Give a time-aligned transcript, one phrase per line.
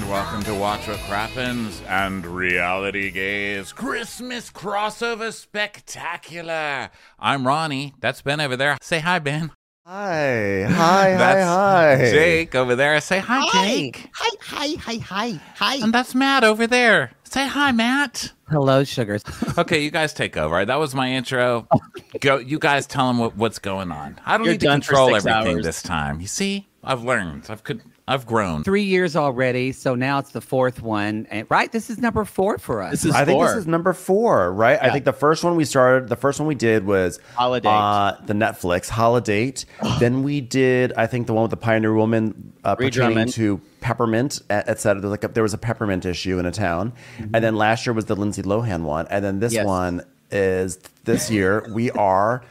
[0.00, 6.88] And welcome to Watch What Crappens and Reality Gays Christmas crossover spectacular.
[7.18, 7.92] I'm Ronnie.
[8.00, 8.78] That's Ben over there.
[8.80, 9.52] Say hi, Ben.
[9.84, 12.10] Hi, hi, hi, That's hi.
[12.12, 12.98] Jake over there.
[13.02, 14.08] Say hi, hi, Jake.
[14.14, 15.74] Hi, hi, hi, hi, hi.
[15.76, 17.12] And that's Matt over there.
[17.24, 18.32] Say hi, Matt.
[18.48, 19.22] Hello, sugars.
[19.58, 20.64] Okay, you guys take over.
[20.64, 21.68] That was my intro.
[22.20, 22.38] Go.
[22.38, 24.18] You guys tell them what, what's going on.
[24.24, 25.64] I don't You're need to control everything hours.
[25.66, 26.22] this time.
[26.22, 27.44] You see, I've learned.
[27.50, 27.82] I've could.
[28.08, 28.64] I've grown.
[28.64, 31.26] Three years already, so now it's the fourth one.
[31.30, 32.90] And right, this is number four for us.
[32.90, 34.78] This is I think this is number four, right?
[34.82, 37.68] I think the first one we started, the first one we did was Holiday.
[37.68, 39.54] uh, the Netflix Holiday.
[40.00, 44.40] then we did, I think, the one with the Pioneer Woman uh, pertaining to peppermint,
[44.50, 45.00] et et cetera.
[45.00, 47.86] There was, like a, there was a peppermint issue in a town, and then last
[47.86, 49.64] year was the Lindsay Lohan one, and then this Yes.
[49.66, 52.42] one is this year we are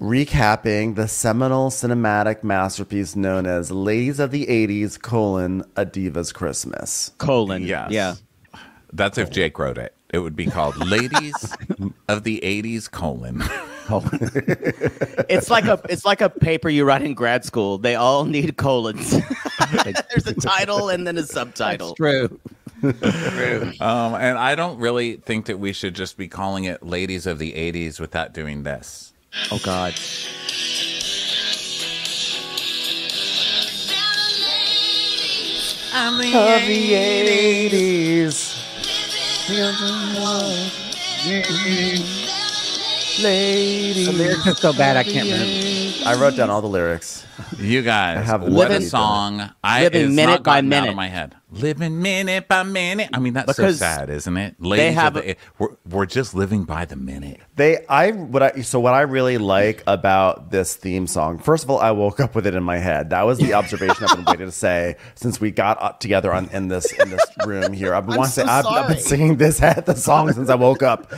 [0.00, 7.12] recapping the seminal cinematic masterpiece known as "Ladies of the '80s: colon A Diva's Christmas."
[7.18, 7.62] colon.
[7.62, 7.90] Yes.
[7.90, 8.14] Yeah.
[8.92, 9.94] That's if Jake wrote it.
[10.12, 11.56] It would be called Ladies
[12.08, 13.42] of the 80s colon.
[15.28, 17.78] It's like a it's like a paper you write in grad school.
[17.78, 19.10] They all need colons.
[20.10, 21.94] There's a title and then a subtitle.
[21.96, 22.38] true.
[22.82, 27.40] Um, and I don't really think that we should just be calling it Ladies of
[27.40, 29.11] the 80s without doing this.
[29.50, 29.94] Oh God.
[35.94, 38.58] I'm the Of the '80s.
[43.22, 44.06] Ladies.
[44.06, 46.08] The lyrics are so bad I can't remember.
[46.08, 47.26] I wrote down all the lyrics.
[47.58, 49.50] You guys, I have what a song!
[49.62, 51.36] I Living it's minute not by gotten out of my head.
[51.52, 53.10] Living minute by minute.
[53.12, 54.56] I mean, that's Because so sad, isn't it?
[54.58, 57.40] Ladies have of the, we're, we're just living by the minute.
[57.56, 61.38] They, I, what I, so what I really like about this theme song.
[61.38, 63.10] First of all, I woke up with it in my head.
[63.10, 66.48] That was the observation I've been waiting to say since we got up together on
[66.50, 67.94] in this in this room here.
[67.94, 70.48] I've been wanting to so say I've, I've been singing this at the song since
[70.48, 71.12] I woke up.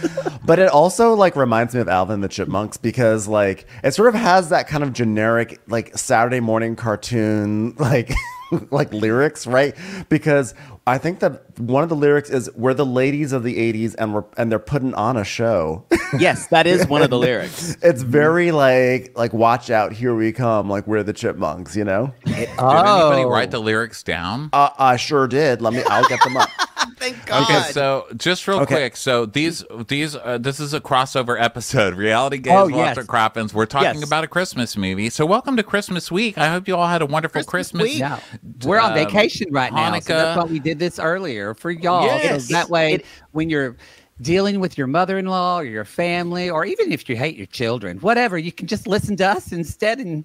[0.45, 4.09] But it also like reminds me of Alvin and the Chipmunks because like it sort
[4.09, 8.13] of has that kind of generic like Saturday morning cartoon like
[8.71, 9.75] like lyrics, right?
[10.09, 10.55] Because
[10.87, 14.15] I think that one of the lyrics is "We're the ladies of the '80s, and
[14.15, 15.85] we're and they're putting on a show."
[16.21, 17.77] Yes, that is one of the lyrics.
[17.83, 22.15] it's very like like watch out, here we come, like we're the chipmunks, you know.
[22.25, 23.11] Did Oh.
[23.11, 24.49] anybody write the lyrics down?
[24.53, 25.61] Uh, I sure did.
[25.61, 25.83] Let me.
[25.91, 26.49] I'll get them up.
[26.99, 27.43] Thank God.
[27.43, 28.75] Okay, so just real Okay.
[28.77, 31.95] quick, so these these uh, this is a crossover episode.
[31.97, 32.97] Reality Gays, Oh, Watch yes.
[32.97, 33.53] What Crappens.
[33.53, 34.05] We're talking Yes.
[34.07, 35.11] about a Christmas movie.
[35.11, 36.39] So welcome to Christmas week.
[36.39, 37.83] I hope you all had a wonderful Christmas.
[37.83, 37.99] week.
[37.99, 38.21] Yeah,
[38.65, 42.07] we're on Um, vacation right now, so that's why we did this earlier for y'all.
[42.07, 42.49] Yes.
[42.49, 43.77] So that way, It- when you're
[44.23, 48.39] dealing with your mother-in-law or your family, or even if you hate your children, whatever,
[48.39, 50.25] you can just listen to us instead and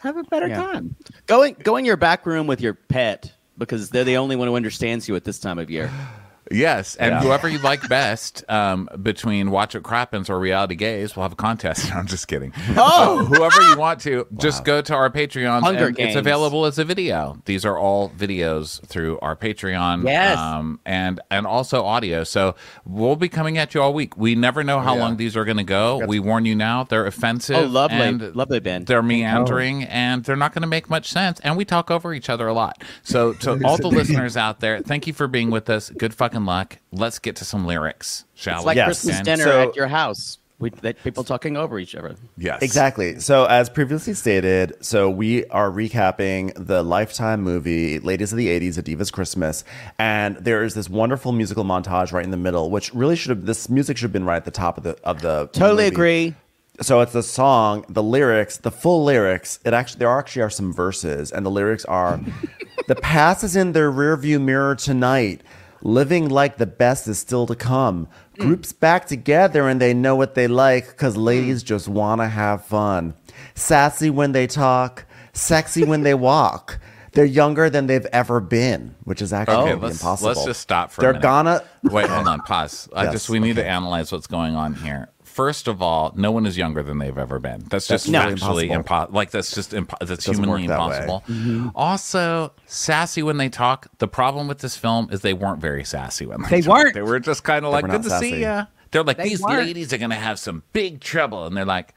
[0.00, 0.62] have a better Yeah.
[0.62, 0.94] time.
[1.26, 4.48] go in go in your back room with your pet because they're the only one
[4.48, 5.90] who understands you at this time of year.
[6.54, 7.20] Yes, and Yeah.
[7.20, 11.36] whoever you like best um, between Watch It Crappens or Reality Gays, we'll have a
[11.36, 11.92] contest.
[11.94, 12.52] I'm just kidding.
[12.76, 15.60] Oh, whoever you want to, just go to our Patreon.
[15.62, 17.36] Hunger and It's available as a video.
[17.44, 20.04] These are all videos through our Patreon.
[20.04, 20.38] Yes.
[20.38, 22.24] um, and and also audio.
[22.24, 22.54] So
[22.84, 24.16] we'll be coming at you all week.
[24.16, 25.00] We never know how yeah.
[25.00, 26.04] long these are going to go.
[26.06, 27.56] We warn you now; they're offensive.
[27.56, 27.98] Oh, lovely.
[27.98, 28.84] and Lovely, Ben.
[28.84, 31.40] They're meandering, and they're not going to make much sense.
[31.40, 32.82] And we talk over each other a lot.
[33.02, 35.90] So to all the listeners out there, thank you for being with us.
[35.90, 36.78] Good fucking luck.
[36.92, 38.56] Let's get to some lyrics, shall we?
[38.56, 38.66] It's we?
[38.66, 38.86] like Yes.
[38.86, 40.38] Christmas And- dinner So- at your house.
[40.60, 42.14] We, that people talking over each other.
[42.38, 43.18] Yes, Exactly.
[43.18, 48.78] So, as previously stated, so we are recapping the Lifetime movie "Ladies of the '80s:
[48.78, 49.64] A Diva's Christmas,"
[49.98, 53.46] and there is this wonderful musical montage right in the middle, which really should have
[53.46, 55.94] this music should have been right at the top of the of the Totally movie.
[55.94, 56.34] agree.
[56.80, 59.58] So it's the song, the lyrics, the full lyrics.
[59.64, 62.20] It actually there actually are some verses, and the lyrics are:
[62.86, 65.40] "The past is in their rearview mirror tonight.
[65.84, 68.08] Living like the best is still to come.
[68.36, 68.40] Mm.
[68.40, 71.24] Groups back together and they know what they like, because mm.
[71.24, 73.14] ladies just want to have fun.
[73.54, 76.80] Sassy when they talk, sexy when they walk."
[77.12, 80.28] They're younger than they've ever been, which is actually Okay, let's impossible.
[80.30, 81.22] let's just stop for They're a minute.
[81.22, 81.62] gonna.
[81.84, 82.88] Wait, hold on, pause.
[82.92, 85.10] I Yes, just we need to analyze what's going on here.
[85.34, 87.64] First of all, no one is younger than they've ever been.
[87.68, 89.16] That's just That's actually really impossible.
[89.16, 90.84] Like that's just impo- that's humanly work that way.
[91.02, 91.24] impossible.
[91.28, 91.68] Mm-hmm.
[91.74, 93.88] Also, sassy when they talk.
[93.98, 96.76] The problem with this film is they weren't very sassy when they They talk.
[96.78, 96.94] weren't.
[96.94, 99.42] They were just kind of like, "Good not to see you." They're like, They "These
[99.42, 99.66] weren't.
[99.66, 101.94] ladies are gonna have some big trouble," and they're like,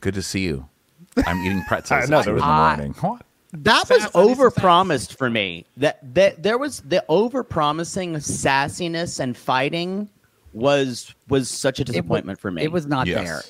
[0.00, 0.66] "Good to see you."
[1.24, 2.94] I'm eating pretzels I know, at there two in was- the I- morning.
[3.00, 3.22] What?
[3.52, 5.66] That was over promised for me.
[5.76, 10.08] That that there was the over promising sassiness and fighting
[10.52, 12.62] was was such a It wa- disappointment for me.
[12.62, 13.24] It was not Yes.
[13.24, 13.42] there.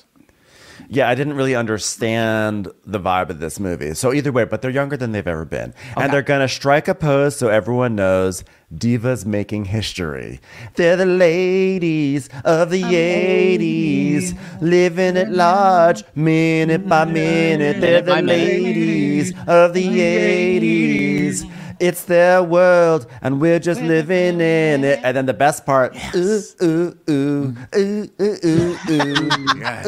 [0.89, 3.93] Yeah, I didn't really understand the vibe of this movie.
[3.93, 5.75] So either way, but they're younger than they've ever been.
[5.95, 8.43] And they're going to strike a pose so everyone knows
[8.73, 10.39] Divas making history.
[10.75, 17.79] They're the ladies of the 80s, living at large, minute by minute.
[17.79, 21.43] They're the ladies of the 80s.
[21.81, 24.99] It's their world, and we're just living in it.
[25.03, 29.29] And then the best part, ooh, ooh, ooh, ooh, ooh, ooh, ooh.
[29.57, 29.85] Yes.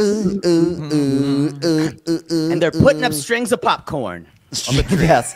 [2.31, 4.28] and they're putting up strings of popcorn.
[4.68, 5.36] yes.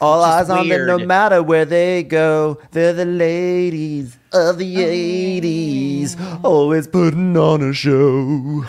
[0.00, 1.08] All eyes on them, no weird.
[1.08, 2.58] matter where they go.
[2.70, 8.64] They're the ladies of the 80s, always putting on a show.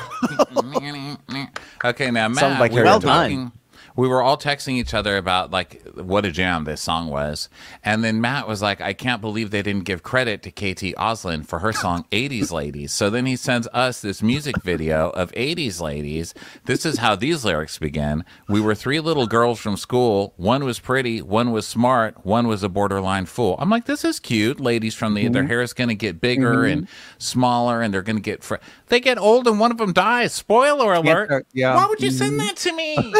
[1.85, 3.29] okay, now Matt, Sounds like we, Harry were Well done.
[3.29, 3.51] talking,
[3.95, 7.49] we were all texting each other about like what a jam this song was,
[7.83, 11.45] and then Matt was like, "I can't believe they didn't give credit to KT Oslin
[11.45, 15.79] for her song '80s Ladies." So then he sends us this music video of '80s
[15.79, 16.33] Ladies.
[16.65, 20.33] This is how these lyrics begin: "We were three little girls from school.
[20.37, 24.19] One was pretty, one was smart, one was a borderline fool." I'm like, "This is
[24.19, 25.49] cute." Ladies from the their mm-hmm.
[25.49, 26.79] hair is going to get bigger mm-hmm.
[26.79, 26.87] and
[27.17, 28.55] smaller, and they're going to get fr-
[28.87, 30.33] they get old, and one of them dies.
[30.33, 31.47] Spoiler alert!
[31.53, 31.75] yeah.
[31.75, 32.47] Why would you send mm-hmm.
[32.47, 33.13] that to me?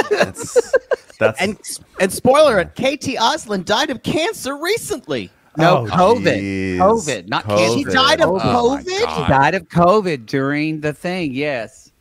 [1.19, 5.29] That's, that's And and spoiler, KT Oslin died of cancer recently.
[5.57, 6.23] No, Oh, COVID.
[6.41, 6.77] jeez.
[6.77, 7.77] COVID, not cancer.
[7.77, 8.85] She died of Oh, COVID.
[8.85, 9.23] God.
[9.25, 11.33] She died of COVID during the thing.
[11.33, 11.91] Yes.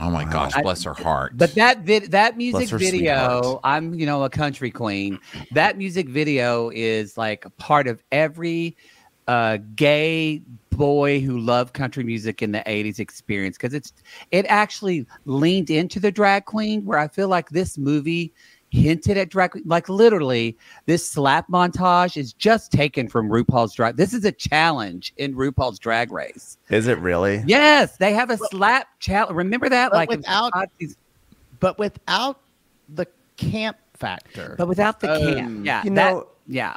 [0.00, 1.32] Oh my gosh, I- bless her heart.
[1.36, 3.60] But that vid- that music video, sweetheart.
[3.64, 5.18] I'm you know a country queen.
[5.52, 8.76] That music video is like a part of every
[9.26, 10.40] uh, gay
[10.70, 13.92] boy who loved country music in the 80s experience because it's
[14.30, 18.32] it actually leaned into the drag queen where I feel like this movie
[18.70, 20.56] hinted at drag like literally
[20.86, 25.78] this slap montage is just taken from RuPaul's drag this is a challenge in RuPaul's
[25.78, 27.42] drag race is it really?
[27.46, 30.96] yes they have a slap challenge remember that but like without- these-
[31.60, 32.40] but without
[32.94, 33.06] the
[33.38, 34.54] camp factor.
[34.58, 35.66] but without the Um, camp.
[35.66, 36.76] Yeah, you that- know- yeah.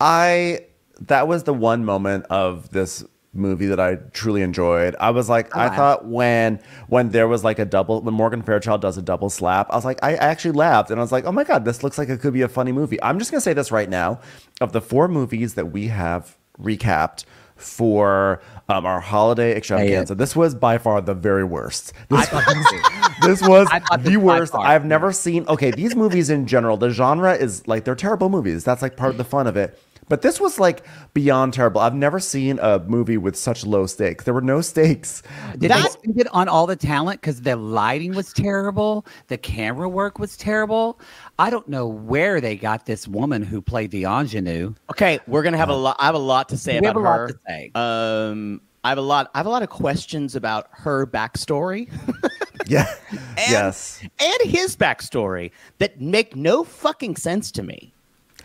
[0.00, 0.60] I
[1.00, 3.04] that was the one moment of this
[3.36, 4.96] movie that I truly enjoyed.
[5.00, 5.76] I was like, I laughed.
[5.76, 9.68] thought when when there was like a double when Morgan Fairchild does a double slap,
[9.70, 11.98] I was like, I actually laughed and I was like, oh my god, this looks
[11.98, 13.02] like it could be a funny movie.
[13.02, 14.20] I'm just gonna say this right now:
[14.60, 17.24] of the four movies that we have recapped
[17.56, 21.92] for um, our holiday extravaganza, this was by far the very worst.
[22.10, 22.28] This
[23.22, 24.52] this was I thought the this worst.
[24.52, 24.66] far.
[24.66, 25.46] I've never seen.
[25.48, 28.64] Okay, these movies in general, the genre is like they're terrible movies.
[28.64, 29.78] That's like part of the fun of it.
[30.08, 30.84] But this was like
[31.14, 31.80] beyond terrible.
[31.80, 34.24] I've never seen a movie with such low stakes.
[34.24, 35.22] There were no stakes.
[35.58, 39.36] Did That- they spend it on all the talent because the lighting was terrible, the
[39.38, 41.00] camera work was terrible?
[41.38, 44.74] I don't know where they got this woman who played the ingenue.
[44.90, 45.96] Okay, we're gonna have a lot.
[45.98, 47.28] I have a lot to say We about have a lot her.
[47.28, 47.70] to say.
[47.74, 49.30] Um, I have a lot.
[49.34, 51.88] I have a lot of questions about her backstory
[52.68, 52.86] Yeah.
[53.36, 54.00] yes.
[54.20, 57.92] and his backstory that make no fucking sense to me.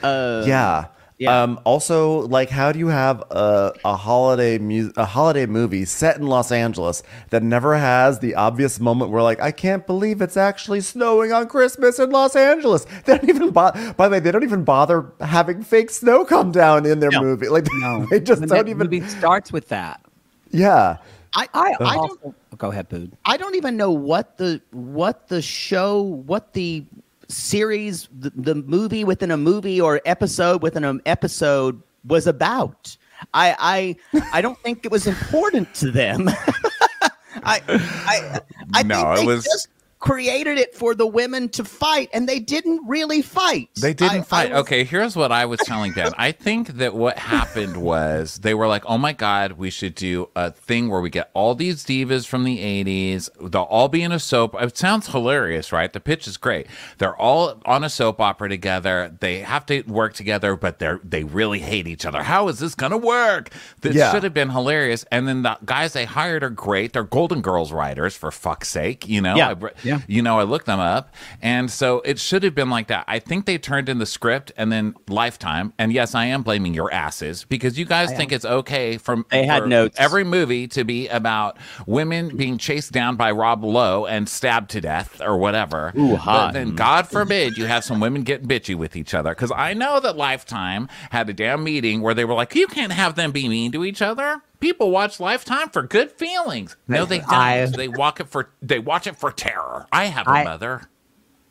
[0.01, 0.85] Uh, Yeah.
[1.21, 1.43] Yeah.
[1.43, 6.17] Um, also, like, how do you have a, a holiday mu- a holiday movie set
[6.17, 10.35] in Los Angeles that never has the obvious moment where, like, I can't believe it's
[10.35, 12.87] actually snowing on Christmas in Los Angeles?
[13.05, 16.51] They don't even bo- by the way, they don't even bother having fake snow come
[16.51, 17.21] down in their No.
[17.21, 17.49] movie.
[17.49, 18.87] Like, No, they just When don't that even.
[18.89, 20.01] movie starts with that.
[20.49, 20.97] yeah.
[21.35, 23.15] I I, I don't go ahead, Bood.
[23.25, 26.83] I don't even know what the what the show, what the
[27.31, 32.95] series, the, the movie within a movie or episode within an episode was about.
[33.33, 36.29] I I I don't think it was important to them.
[37.43, 38.39] I I
[38.73, 39.67] I No, think it they was- just
[40.01, 43.69] created it for the women to fight, and they didn't really fight.
[43.79, 44.51] They didn't I- I fight.
[44.51, 46.11] was- okay, here's what I was telling Ben.
[46.17, 50.29] I think that what happened was they were like, "Oh my god, we should do
[50.35, 53.29] a thing where we get all these divas from the '80s.
[53.51, 54.55] They'll all be in a soap.
[54.59, 55.93] It sounds hilarious, right?
[55.93, 56.67] The pitch is great.
[56.97, 59.15] They're all on a soap opera together.
[59.19, 62.23] They have to work together, but they're they really hate each other.
[62.23, 63.49] How is this gonna work?
[63.81, 64.11] This Yeah.
[64.11, 65.05] should have been hilarious.
[65.11, 66.93] And then the guys they hired are great.
[66.93, 69.07] They're Golden Girls writers, for fuck's sake.
[69.07, 69.49] You know, Yeah.
[69.61, 69.90] I- Yeah.
[70.07, 73.05] You know, I looked them up, and so it should have been like that.
[73.07, 75.73] I think they turned in the script and then Lifetime.
[75.77, 79.45] And yes, I am blaming your asses because you guys think it's okay from They
[79.45, 79.97] had notes.
[79.99, 84.81] every movie to be about women being chased down by Rob Lowe and stabbed to
[84.81, 85.93] death or whatever.
[85.97, 86.75] Ooh, But then mm-hmm.
[86.75, 90.15] God forbid you have some women getting bitchy with each other because I know that
[90.17, 93.71] Lifetime had a damn meeting where they were like, you can't have them be mean
[93.73, 94.41] to each other.
[94.61, 96.77] People watch Lifetime for good feelings.
[96.87, 97.33] No, they don't.
[97.33, 99.87] I- they walk it for they watch it for terror.
[99.91, 100.87] I have a I- mother.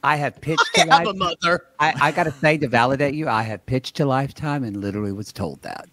[0.02, 1.67] I have pitched I to have a mother.
[1.79, 5.12] I, I got to say to validate you, I have pitched to Lifetime and literally
[5.12, 5.90] was told that.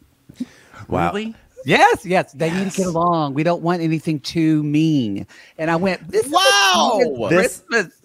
[0.88, 1.08] Wow.
[1.12, 1.36] Really?
[1.66, 3.34] Yes, yes, they need to get along.
[3.34, 5.28] We don't want anything too mean.
[5.58, 7.00] And I went, this Wow!
[7.02, 7.97] is This- Christmas.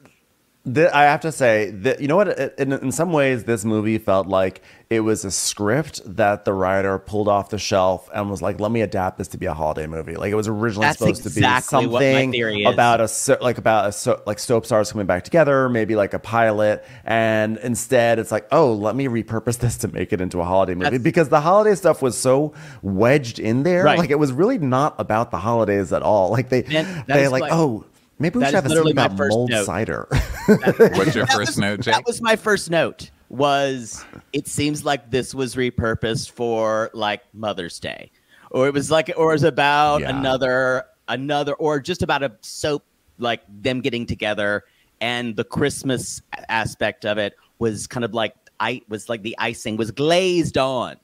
[0.64, 2.38] Th- I have to say that you know what?
[2.57, 7.00] In, in some ways, this movie felt like it was a script that the writer
[7.00, 9.88] pulled off the shelf and was like, "Let me adapt this to be a holiday
[9.88, 13.09] movie." Like it was originally That's supposed exactly to be something about a
[13.40, 17.57] like about a so, like soap stars coming back together, maybe like a pilot, and
[17.59, 20.85] instead it's like, "Oh, let me repurpose this to make it into a holiday movie."
[20.85, 22.52] That's- because the holiday stuff was so
[22.83, 23.99] wedged in there, Right.
[23.99, 26.31] like it was really not about the holidays at all.
[26.31, 26.62] Like they
[27.09, 27.85] they like, like- "Oh."
[28.23, 29.67] Maybe we that should have is a scene literally my about first mulled note.
[29.67, 30.07] cider.
[30.47, 31.95] What's your first was- note, Jake?
[31.95, 33.11] That was my first note.
[33.31, 38.12] Was it seems like this was repurposed for like Mother's Day,
[38.52, 40.17] or it was like, or it was about Yeah.
[40.17, 42.85] another another, or just about a soap
[43.19, 44.62] like them getting together,
[45.00, 49.76] and the Christmas aspect of it was kind of like I was like the icing
[49.76, 50.97] was glazed on.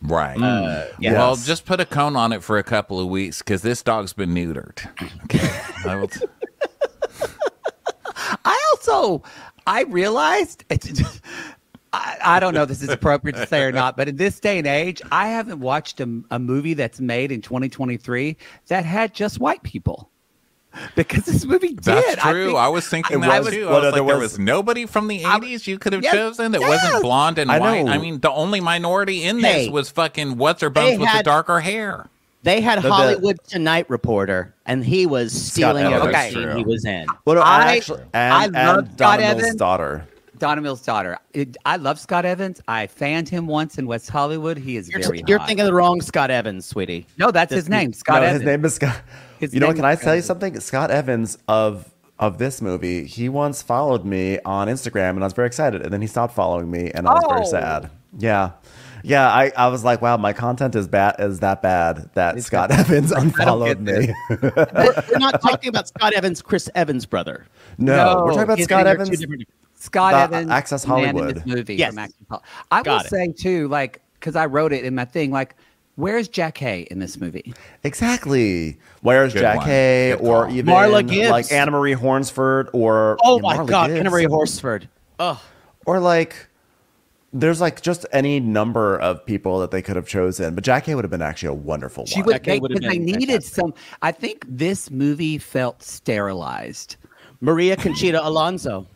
[0.00, 0.36] Right.
[0.36, 0.92] Uh, mm.
[1.00, 1.12] yeah.
[1.14, 4.12] Well, just put a cone on it for a couple of weeks because this dog's
[4.12, 4.86] been neutered.
[5.24, 6.20] Okay.
[6.64, 7.32] I will t-
[8.44, 9.22] I also
[9.66, 10.64] I realized
[11.92, 14.40] I, I don't know if this is appropriate to say or not, but in this
[14.40, 18.36] day and age, I haven't watched a, a movie that's made in 2023
[18.68, 20.10] that had just white people.
[20.96, 21.84] Because this movie did.
[21.84, 22.46] That's I true.
[22.46, 23.68] think- I, was thinking It that was- too.
[23.68, 26.02] I was like, there there was- was nobody from the I- 80s you could have
[26.02, 26.82] Yes, chosen that yes.
[26.84, 27.84] wasn't blonde and I white.
[27.84, 27.92] know.
[27.92, 29.68] I mean, the only minority in this Hey.
[29.68, 32.08] was fucking what's her They bones with the darker hair.
[32.44, 36.00] They had the- Hollywood Tonight reporter, and he was stealing Evans.
[36.02, 37.06] every That's scene he was in.
[37.24, 39.56] Well, no, I- I, actually, and, I love and Scott Donna Mills' Evans.
[39.56, 40.06] daughter.
[40.38, 41.16] Donna Mills' daughter.
[41.32, 42.60] It, I love Scott Evans.
[42.68, 44.58] I fanned him once in West Hollywood.
[44.58, 45.46] He is You're, very you're hot.
[45.48, 47.06] thinking the wrong Scott Evans, sweetie.
[47.18, 48.42] no, that's his Just- name, Scott no, Evans.
[48.42, 49.00] his name is Scott.
[49.40, 49.76] His you know what?
[49.76, 50.58] Can I tell you something?
[50.60, 55.32] Scott Evans of of this movie, he once followed me on Instagram, and I was
[55.32, 55.82] very excited.
[55.82, 57.44] And then he stopped following me, and I was very Oh.
[57.44, 57.90] sad.
[58.16, 58.50] Yeah,
[59.04, 59.28] yeah.
[59.32, 62.70] I, I was like, wow, my content is bad is that bad that It's Scott
[62.70, 64.12] got- Evans unfollowed me.
[64.30, 67.46] We're, we're not talking about Scott Evans, Chris Evans' brother.
[67.78, 69.20] no, No, we're talking about his Scott name are two Evans.
[69.20, 71.36] different- Scott The Evans, Access man in Hollywood.
[71.36, 71.90] this movie Yes.
[71.90, 73.08] from Access Hol- I will Got it.
[73.10, 75.56] say too, like, because I wrote it in my thing, like,
[75.96, 77.52] where's Jackée in this movie?
[77.84, 78.78] Exactly.
[79.02, 79.66] Where's Good Jack one.
[79.66, 80.54] Hay, Good or call.
[80.54, 81.30] even Marla Gibbs.
[81.30, 84.00] like Anna Maria Horsford, or Oh yeah, my Marla God, Gibbs.
[84.00, 84.88] Anna Maria Horsford.
[85.18, 85.40] Oh,
[85.86, 86.48] or like
[87.34, 91.04] there's like just any number of people that they could have chosen, but Jackée would
[91.04, 92.26] have been actually a wonderful She one.
[92.26, 93.54] would Jack would have because they needed fantastic.
[93.54, 93.74] some.
[94.02, 96.96] I think this movie felt sterilized.
[97.40, 98.86] Maria Conchita Alonso.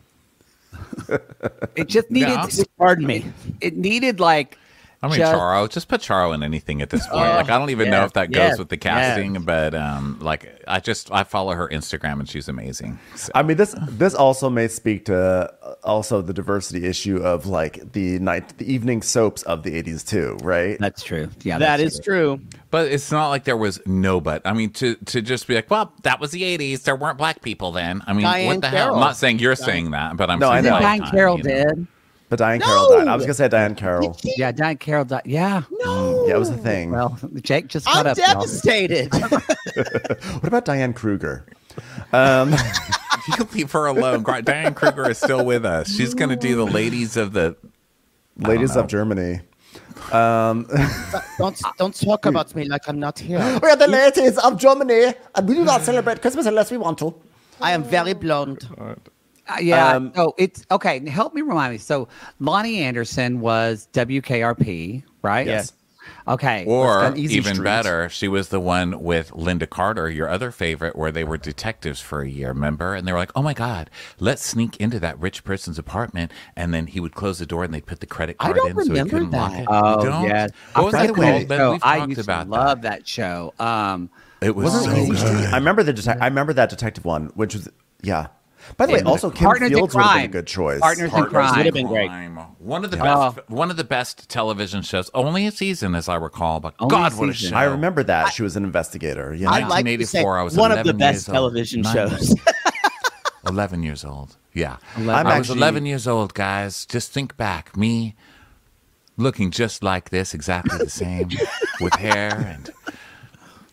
[1.75, 2.29] It just needed.
[2.29, 2.63] Yeah.
[2.77, 3.25] Pardon me.
[3.61, 4.57] it needed like.
[5.01, 5.69] I mean, just- Charo.
[5.69, 7.25] Just put Charo in anything at this point.
[7.25, 8.83] Oh, like, I don't even know if that goes yes, with the yes.
[8.83, 12.99] casting, but um, like, I just I follow her Instagram and she's amazing.
[13.15, 17.45] So- I mean, this this also may speak to uh, also the diversity issue of
[17.45, 20.77] like the night, the evening soaps of the '80s too, right?
[20.79, 21.29] That's true.
[21.43, 22.41] Yeah, That that's is true.
[22.71, 24.41] But it's not like there was no but.
[24.45, 26.83] I mean, to to just be like, well, that was the '80s.
[26.83, 28.01] There weren't black people then.
[28.05, 28.95] I mean, Diahann what the hell?
[28.95, 30.79] I'm not saying you're saying that, but I'm No, I saying know.
[30.79, 31.63] Diahann Lifetime, Carroll you know?
[31.75, 31.87] did.
[32.29, 33.07] But Diahann Carroll died.
[33.07, 34.17] I was gonna say Diahann Carroll.
[34.23, 35.05] Yeah, Diahann Carroll.
[35.05, 35.23] died.
[35.25, 35.63] yeah.
[35.71, 36.27] No.
[36.27, 36.91] Yeah, it was a thing.
[36.91, 38.17] Well, Jake just caught I'm up.
[38.17, 38.33] y'all.
[38.35, 39.11] devastated.
[39.13, 41.45] what about Diane Kruger?
[42.13, 42.53] Um,
[43.37, 44.23] You leave her alone.
[44.43, 45.93] Diane Kruger is still with us.
[45.93, 47.55] She's going to do the ladies of the.
[48.37, 49.41] ladies of Germany.
[50.11, 50.65] Um,
[51.37, 53.37] don't don't talk about me like I'm not here.
[53.61, 56.97] we are the ladies of Germany, and we do not celebrate Christmas unless we want
[56.99, 57.13] to.
[57.61, 58.67] I am very blonde.
[58.79, 58.95] Uh,
[59.61, 59.95] yeah.
[59.95, 61.07] Um, so it's okay.
[61.09, 61.77] Help me remind me.
[61.77, 62.07] So
[62.41, 65.47] Loni Anderson was WKRP, right?
[65.47, 65.73] Yes.
[66.27, 66.65] Okay.
[66.65, 67.63] Or even Street.
[67.63, 72.01] better, she was the one with Lynda Carter, your other favorite, where they were detectives
[72.01, 72.95] for a year, remember?
[72.95, 73.89] And they were like, oh my God,
[74.19, 76.31] let's sneak into that rich person's apartment.
[76.55, 78.93] And then he would close the door and they'd put the credit card in so
[78.93, 79.67] he couldn't lock it.
[79.69, 80.23] Oh You don't?
[80.25, 80.47] yeah.
[80.73, 81.47] What was I that forgot the called?
[81.47, 81.57] Ben?
[81.59, 81.71] show.
[81.73, 83.53] We've I talked used about to love that show.
[83.59, 84.09] Um,
[84.41, 85.31] It was so it Easy Street?
[85.31, 85.53] good.
[85.53, 87.69] I remember the detec- I remember that detective one, which was
[88.01, 88.27] yeah.
[88.77, 90.31] By the way, And also Kim Partners in Fields would have been a Crime.
[90.31, 90.79] good choice.
[90.79, 91.57] Partners in Crime.
[91.57, 92.09] Would've been great.
[92.59, 93.31] One of the Yeah.
[93.35, 95.09] best, one of the best television shows.
[95.13, 96.59] Only a season, as I recall.
[96.59, 97.51] But Only God, a what a season.
[97.51, 97.57] show!
[97.57, 99.33] I remember that she was an investigator.
[99.33, 101.33] Yeah, I'd like to say I was one of the best years old.
[101.35, 102.35] television shows.
[103.47, 104.35] 11 years old.
[104.53, 104.77] Yeah.
[104.97, 106.85] I'm I was actually- 11 years old, guys.
[106.85, 107.75] Just think back.
[107.77, 108.15] Me
[109.17, 111.29] looking just like this, exactly the same,
[111.81, 112.69] with hair and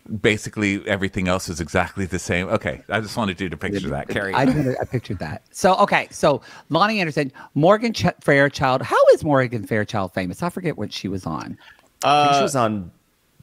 [0.07, 2.47] basically everything else is exactly the same.
[2.47, 2.81] Okay.
[2.89, 4.07] I just wanted you to picture that.
[4.07, 4.33] Carrie.
[4.33, 5.43] I, I pictured that.
[5.51, 8.81] So okay, so Loni Anderson, Morgan Ch- Fairchild.
[8.81, 10.41] How is Morgan Fairchild famous?
[10.43, 11.57] I forget what she was on.
[12.03, 12.91] I think she uh, was on.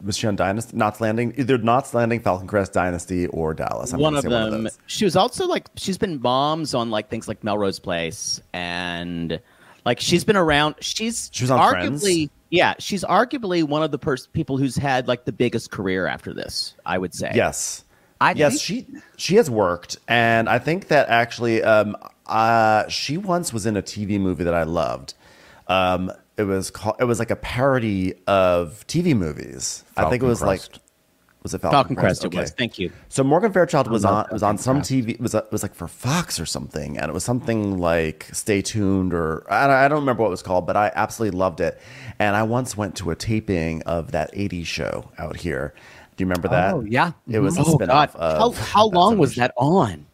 [0.02, 0.76] Was she on Dynasty?
[0.76, 3.92] Knots Landing, either Knots Landing, Falcon Crest, Dynasty, or Dallas.
[3.92, 4.64] I'm one of say them.
[4.64, 4.78] those.
[4.86, 9.40] she was also like she's been moms on like things like Melrose Place and
[9.86, 10.74] like she's been around.
[10.80, 12.30] She's She was on arguably Friends?
[12.54, 12.74] Yeah.
[12.78, 16.74] She's arguably one of the pers- people who's had like the biggest career after this.
[16.86, 17.84] I would say Yes.
[18.20, 21.96] I yes, think- she she has worked, and I think that actually, um,
[22.26, 25.14] uh, she once was in a TV movie that I loved.
[25.66, 26.96] Um, it was called.
[27.00, 29.82] It was like a parody of TV movies.
[29.96, 30.72] I think it was Crest.
[30.72, 30.80] like.
[31.44, 32.24] Was it Falcon, Falcon Crest.
[32.24, 32.40] It Okay.
[32.40, 32.50] was.
[32.52, 32.90] Thank you.
[33.10, 34.90] So Morgan Fairchild was on was on some Crest.
[34.90, 35.10] TV.
[35.10, 38.62] It was it was like for Fox or something, and it was something like Stay
[38.62, 41.60] Tuned or I don't, I don't remember what it was called, but I absolutely loved
[41.60, 41.78] it.
[42.18, 45.74] And I once went to a taping of that '80s show out here.
[46.16, 46.72] Do you remember that?
[46.74, 47.12] Oh, yeah.
[47.28, 47.72] it was a mm-hmm.
[47.72, 48.10] Oh God!
[48.12, 48.38] spinoff.
[48.38, 49.42] How how long was show.
[49.42, 50.06] that on?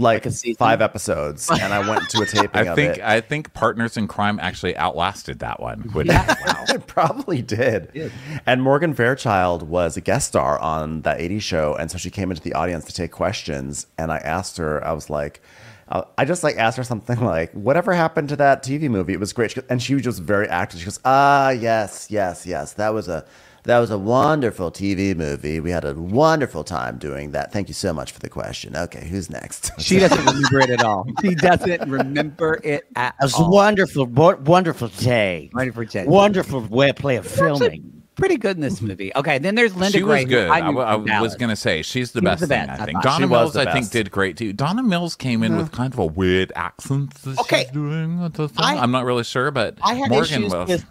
[0.00, 3.02] Like, a five episodes, and I went to a taping I of think it.
[3.04, 5.80] I think Partners in Crime actually outlasted that one.
[5.92, 8.10] Which, it probably did.
[8.46, 11.74] And Morgan Fairchild was a guest star on that 80s show.
[11.74, 13.86] And so she came into the audience to take questions.
[13.98, 15.40] And I asked her, I was like,
[15.88, 19.12] uh, I just like asked her something like, whatever happened to that TV movie?
[19.12, 19.50] It was great.
[19.52, 20.80] She goes- and she was just very active.
[20.80, 22.72] She goes, ah, yes, yes, yes.
[22.74, 23.24] That was a.
[23.66, 25.58] That was a wonderful TV movie.
[25.58, 27.52] We had a wonderful time doing that.
[27.52, 28.76] Thank you so much for the question.
[28.76, 29.70] Okay, who's next?
[29.80, 31.06] She doesn't remember it at all.
[31.20, 33.20] She doesn't remember it at all.
[33.20, 33.46] It was all.
[33.46, 35.50] a wonderful, wonderful day.
[35.52, 36.06] Wonderful day.
[36.06, 38.02] Wonderful way play of Actually filming.
[38.16, 39.12] Pretty good in this movie.
[39.14, 40.24] Okay, then there's Linda she Gray.
[40.24, 40.48] was good.
[40.48, 42.40] I, I, knew w- I from was going to say she's the She was best
[42.40, 42.70] the thing.
[42.70, 43.02] I I think.
[43.02, 44.52] Donna She Mills, I think, did great too.
[44.52, 45.76] Donna Mills came in with uh-huh.
[45.76, 47.14] kind of a weird accent.
[47.14, 47.64] That Okay.
[47.64, 48.64] she's doing the thing.
[48.64, 50.68] I- I'm not really sure, but I had Morgan issues was.
[50.68, 50.86] with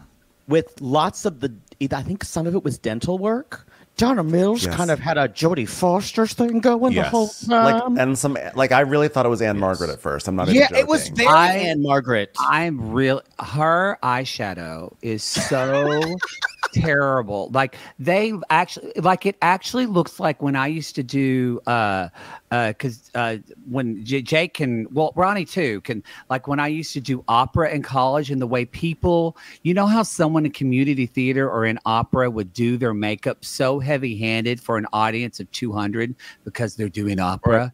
[0.48, 1.56] with lots of the.
[1.92, 3.68] I think some of it was dental work.
[3.98, 4.76] Donna Mills Yes.
[4.76, 7.06] kind of had a Jodie Foster thing going Yes.
[7.06, 7.98] the whole like, time.
[7.98, 10.28] and some, like, I really thought it was Ann-Margret at first.
[10.28, 11.16] I'm not yeah, even it was joking.
[11.16, 12.36] very I- Anne Margaret.
[12.38, 13.22] I'm real.
[13.40, 16.02] Her eyeshadow is so
[16.74, 17.50] terrible.
[17.52, 22.10] Like they actually, like it actually looks like when I used to do, uh,
[22.52, 23.38] uh, because uh,
[23.70, 27.72] when J- Jake can, well, Ronnie too can, like when I used to do opera
[27.72, 31.80] in college, and the way people, you know, how someone in community theater or in
[31.86, 37.20] opera would do their makeup so heavy-handed for an audience of 200 because they're doing
[37.20, 37.74] opera.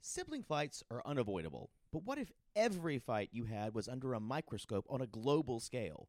[0.00, 4.86] Sibling fights are unavoidable, but what if every fight you had was under a microscope
[4.88, 6.08] on a global scale?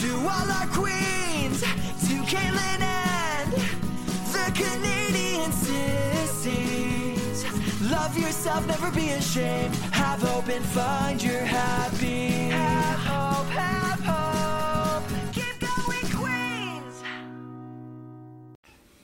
[0.00, 3.52] To all our queens, to Caitlin and
[4.32, 7.44] the Canadian sissies.
[7.90, 9.76] Love yourself, never be ashamed.
[9.92, 12.48] Have hope and find your happy.
[12.48, 13.89] Have hope, have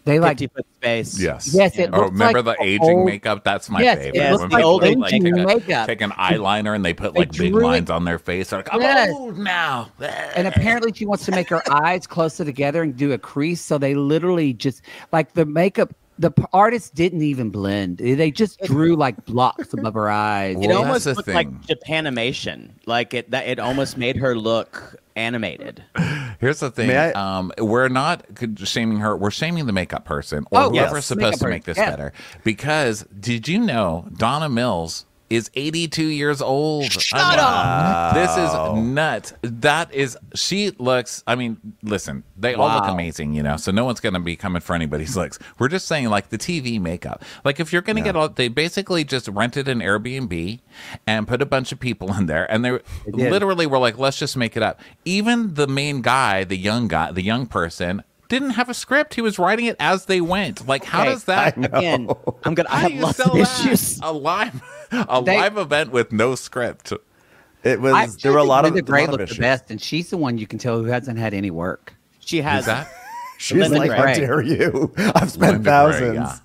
[0.07, 1.21] They like 50 foot space.
[1.21, 1.53] Yes.
[1.53, 3.45] Yes, it Oh, looks remember like the the aging old- makeup?
[3.45, 4.31] That's my Yes, favorite.
[4.31, 5.87] looks When like people, old like, aging take, a, makeup.
[5.89, 8.51] take an eyeliner and they put They like big drew it- lines on their face.
[8.51, 9.11] They're like, I'm Yes.
[9.13, 9.91] old now.
[10.01, 13.79] and apparently she wants to make her eyes closer together and do a crease so
[13.79, 14.81] they literally just
[15.13, 19.95] like the makeup the p- artist didn't even blend they just drew like blocks above
[19.95, 21.77] her eyes It Well, almost that's the looked like thing.
[21.77, 22.71] Japanimation.
[22.87, 25.83] Like it that it almost made her look animated.
[26.41, 26.91] Here's the thing.
[26.91, 28.25] I- Um, we're not
[28.65, 29.17] shaming her.
[29.17, 30.85] We're shaming the makeup person or Oh, yes.
[30.91, 31.91] whoever's Makeup supposed to make this yeah.
[31.91, 32.13] better.
[32.45, 36.91] Because did you know Donna Mills is 82 years old?
[36.91, 38.15] Shut up.
[38.15, 38.53] This is
[38.85, 39.33] nuts.
[39.43, 40.17] That is.
[40.35, 41.23] She looks.
[41.27, 42.23] I mean, listen.
[42.37, 43.57] They all look amazing, you know.
[43.57, 45.39] So no one's gonna be coming for anybody's looks.
[45.59, 47.25] We're just saying, like the TV makeup.
[47.45, 50.61] Like if you're gonna get all, they basically just rented an Airbnb
[51.07, 54.37] and put a bunch of people in there, and they literally were like, let's just
[54.37, 54.81] make it up.
[55.05, 58.03] Even the main guy, the young guy, the young person.
[58.29, 59.15] Didn't have a script.
[59.15, 60.67] He was writing it as they went.
[60.67, 61.57] Like, how Okay, does that?
[61.57, 62.09] Again,
[62.43, 62.69] I'm gonna.
[62.69, 64.01] I How do have you lots of issues.
[64.03, 64.61] A live,
[65.09, 66.93] a They- live event with no script.
[67.65, 69.41] It was I there were a lot of, Linda a Gray lot of looked the
[69.41, 72.61] best and she's the one you can tell who hasn't had any work She has
[72.61, 72.89] Is that?
[73.39, 74.95] She's Linda like, how dare you?
[75.15, 76.41] I've spent Linda Gray, thousands.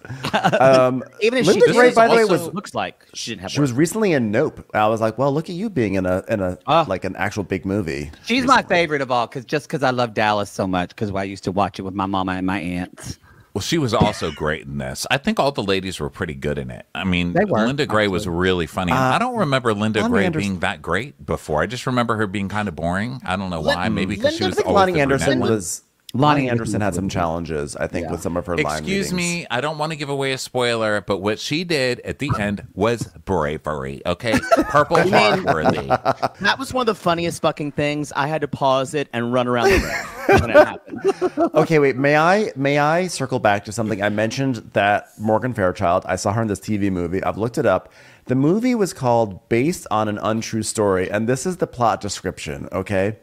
[0.60, 3.52] um, even if Linda she Gray, by the way, was looks like she didn't have.
[3.52, 4.66] she was recently in Nope.
[4.74, 6.86] I was like, well, look at you being in a in a Ah.
[6.90, 8.12] like an actual big movie.
[8.26, 11.24] she's my favorite of all because just because i love dallas so much because i
[11.24, 13.20] used to watch it with my mama and my aunts
[13.54, 15.06] Well, she was also great in this.
[15.12, 16.86] I think all the ladies were pretty good in it.
[16.96, 18.94] I mean, were, Linda Gray was really funny.
[18.94, 21.62] I don't uh, remember Linda Loni Gray Anderson- being that great before.
[21.62, 23.20] I just remember her being kind of boring.
[23.26, 23.90] I don't know why.
[23.90, 25.50] Maybe because she I was think always Loni the brunette Anderson one.
[25.50, 28.12] was Loni Loni Anderson Anderson had some challenges, I think, Yeah.
[28.12, 31.02] with some of her line Excuse me, I don't want to give away a spoiler,
[31.02, 34.02] but what she did at the end was bravery.
[34.06, 34.38] Okay,
[34.70, 35.88] Purple Heart worthy.
[35.88, 38.12] That was one of the funniest fucking things.
[38.16, 41.52] I had to pause it and run around the room when it happened.
[41.56, 41.96] Okay, wait.
[41.96, 46.04] May I may I circle back to something I mentioned that Morgan Fairchild.
[46.08, 47.24] I saw her in this TV movie.
[47.24, 47.92] I've looked it up.
[48.26, 52.68] The movie was called "Based on an Untrue Story," and this is the plot description.
[52.72, 53.18] Okay,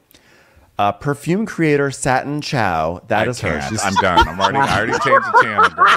[0.79, 3.03] uh, perfume creator Satin Chow.
[3.09, 3.59] That I is her.
[3.59, 3.71] can't.
[3.71, 4.27] She's I'm done.
[4.29, 4.59] I'm already.
[4.59, 5.71] I already changed the channel.
[5.75, 5.97] Bro.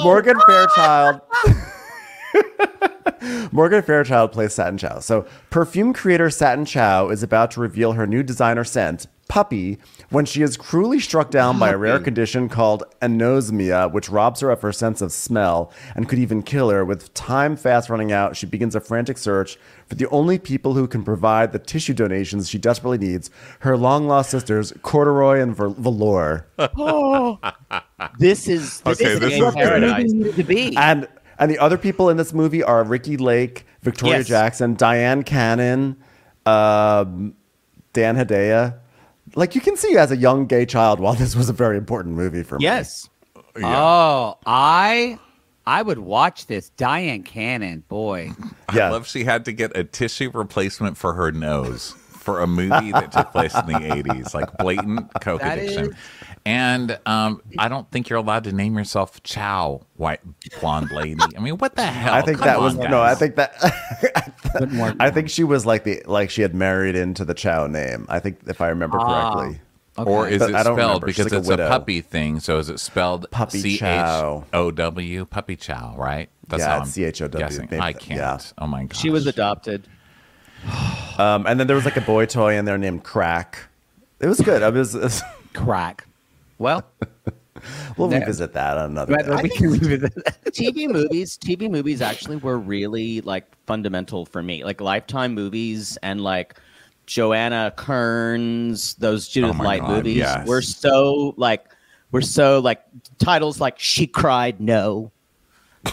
[0.02, 1.20] Morgan Fairchild.
[3.52, 4.98] Morgan Fairchild plays Satin Chow.
[5.00, 9.76] So, perfume creator Satin Chow is about to reveal her new designer scent, Puppy,
[10.08, 14.50] when she is cruelly struck down by a rare condition called anosmia, which robs her
[14.50, 16.82] of her sense of smell and could even kill her.
[16.82, 20.88] With time fast running out, she begins a frantic search for the only people who
[20.88, 25.68] can provide the tissue donations she desperately needs her long lost sisters, Corduroy and Ver-
[25.70, 26.46] Velour.
[26.58, 27.38] Oh.
[28.18, 30.12] This is this Okay, is this gay is paradise.
[30.12, 31.06] needed to be And
[31.38, 34.28] and the other people in this movie are Ricki Lake, Victoria Yes.
[34.28, 35.96] Jackson, Dyan Cannon,
[36.46, 37.34] um,
[37.92, 38.78] Dan Hedaya.
[39.34, 42.14] Like you can see as a young gay child, while this was a very important
[42.16, 42.64] movie for me.
[42.64, 43.08] Yes.
[43.60, 45.18] oh i
[45.66, 48.30] i would watch this dyan cannon boy
[48.72, 48.86] Yeah.
[48.86, 52.92] I love she had to get a tissue replacement for her nose for a movie
[52.92, 55.86] that took place in the 80s, like blatant coke That addiction.
[55.90, 55.94] is-
[56.46, 60.20] And um, I don't think you're allowed to name yourself Chow, white
[60.60, 61.20] blonde lady.
[61.36, 62.14] I mean, what the hell?
[62.14, 63.02] I think Come that was on, no.
[63.02, 63.58] I think that
[64.52, 68.06] Couldn't I think she was like the like she had married into the Chow name.
[68.08, 69.34] I think if I remember Ah.
[69.34, 69.60] correctly.
[69.98, 71.06] Or is But it I don't spelled remember.
[71.06, 71.68] Because like a it's a, widow.
[71.68, 72.38] puppy thing?
[72.38, 74.44] So is it spelled Puppy Chow.
[74.52, 75.24] O W?
[75.24, 76.30] Puppy Chow, right?
[76.46, 77.80] That's Yeah, how I'm C-H-O-W, guessing.
[77.80, 78.16] I can't.
[78.18, 78.38] Yeah.
[78.58, 78.96] Oh my god.
[78.96, 79.88] She was adopted.
[81.18, 83.58] Um, and then there was like a boy toy in there named Crack.
[84.20, 84.62] It was good.
[84.62, 84.94] I was.
[85.52, 86.06] crack
[86.58, 86.84] well
[87.96, 88.20] we'll Yeah.
[88.20, 89.14] revisit that on another.
[89.14, 89.42] Rather day.
[89.42, 90.44] we can revisit that.
[90.52, 94.62] TV movies, TV movies actually were really like fundamental for me.
[94.62, 96.54] Like Lifetime movies and like
[97.06, 100.46] Joanna Kerns, those Judith Oh Light God, movies yes.
[100.46, 101.66] were so like
[102.12, 102.84] were so like
[103.18, 105.10] titles like She Cried No.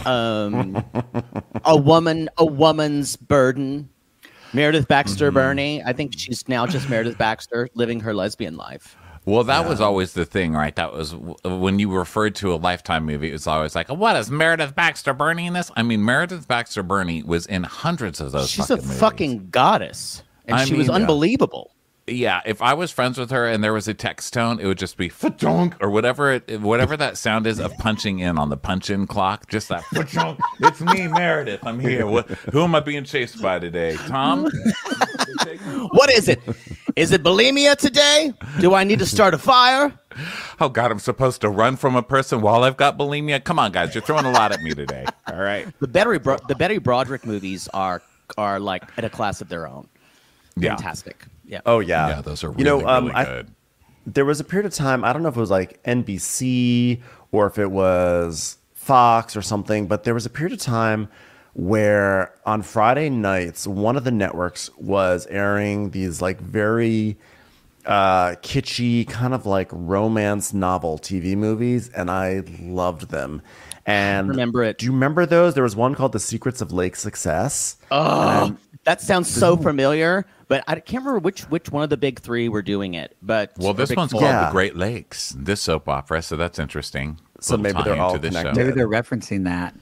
[0.04, 0.84] Um
[1.64, 3.88] A Woman A Woman's Burden.
[4.56, 5.34] Meredith Baxter Mm-hmm.
[5.34, 5.82] Birney.
[5.84, 8.96] I think she's now just Meredith Baxter living her lesbian life.
[9.26, 10.74] Well, that was always the thing, right?
[10.76, 11.14] That was
[11.44, 13.30] when you referred to a Lifetime movie.
[13.30, 16.84] It was always like, "What is Meredith Baxter Birney in this?" I mean, Meredith Baxter
[16.84, 18.48] Birney was in hundreds of those.
[18.48, 19.00] She's a fucking movies.
[19.00, 21.02] fucking goddess, and I she was mean, yeah.
[21.02, 21.72] unbelievable.
[22.08, 24.78] Yeah, if I was friends with her and there was a text tone, it would
[24.78, 28.56] just be "fadonk" or whatever it, whatever that sound is of punching in on the
[28.56, 29.48] punch in clock.
[29.48, 31.66] Just that "fadonk." It's me, Meredith.
[31.66, 32.06] I'm here.
[32.16, 33.96] What, who am I being chased by today?
[34.06, 34.48] Tom.
[35.90, 36.40] What is it?
[36.94, 38.32] Is it bulimia today?
[38.60, 39.92] Do I need to start a fire?
[40.60, 43.42] Oh God, I'm supposed to run from a person while I've got bulimia.
[43.42, 45.04] Come on, guys, you're throwing a lot at me today.
[45.26, 45.66] All right.
[45.80, 48.00] The Betty Bro- the Betty Broderick movies are
[48.38, 49.88] are like at a class of their own.
[50.60, 51.16] Fantastic.
[51.20, 51.32] Yeah.
[51.64, 53.44] Oh yeah, Yeah, those are really, you know um, really I-
[54.06, 57.00] there was a period of time i don't know if it was like nbc
[57.32, 61.08] or if it was fox or something but there was a period of time
[61.54, 67.16] where on friday nights one of the networks was airing these like very
[67.84, 73.42] uh kitschy kind of like romance novel tv movies and i loved them.
[73.88, 74.78] And Remember it.
[74.78, 75.54] do you remember those?
[75.54, 77.76] There was one called the secrets of lake success.
[77.92, 82.20] Oh, that sounds so familiar, but I can't remember which which one of the big
[82.20, 83.16] three were doing it.
[83.22, 84.20] But Well, this one's four.
[84.20, 84.46] called Yeah.
[84.46, 85.34] The Great Lakes.
[85.38, 87.18] This soap opera, so that's interesting.
[87.40, 88.38] So maybe they're all to this show.
[88.40, 88.60] connected.
[88.64, 89.74] Maybe they're referencing that.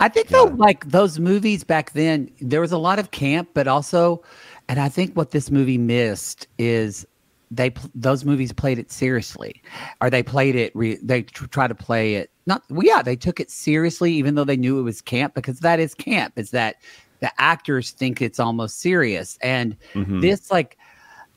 [0.00, 3.68] I think though, like those movies back then, there was a lot of camp, but
[3.68, 4.22] also,
[4.68, 7.06] and I think what this movie missed is
[7.50, 9.62] they those movies played it seriously,
[10.00, 10.74] or they played it.
[10.74, 12.62] Re- they tr- try to play it not.
[12.70, 15.80] Well, yeah, they took it seriously, even though they knew it was camp, because that
[15.80, 16.32] is camp.
[16.36, 16.76] Is that
[17.22, 20.20] the actors think it's almost serious, and mm-hmm.
[20.20, 20.76] this like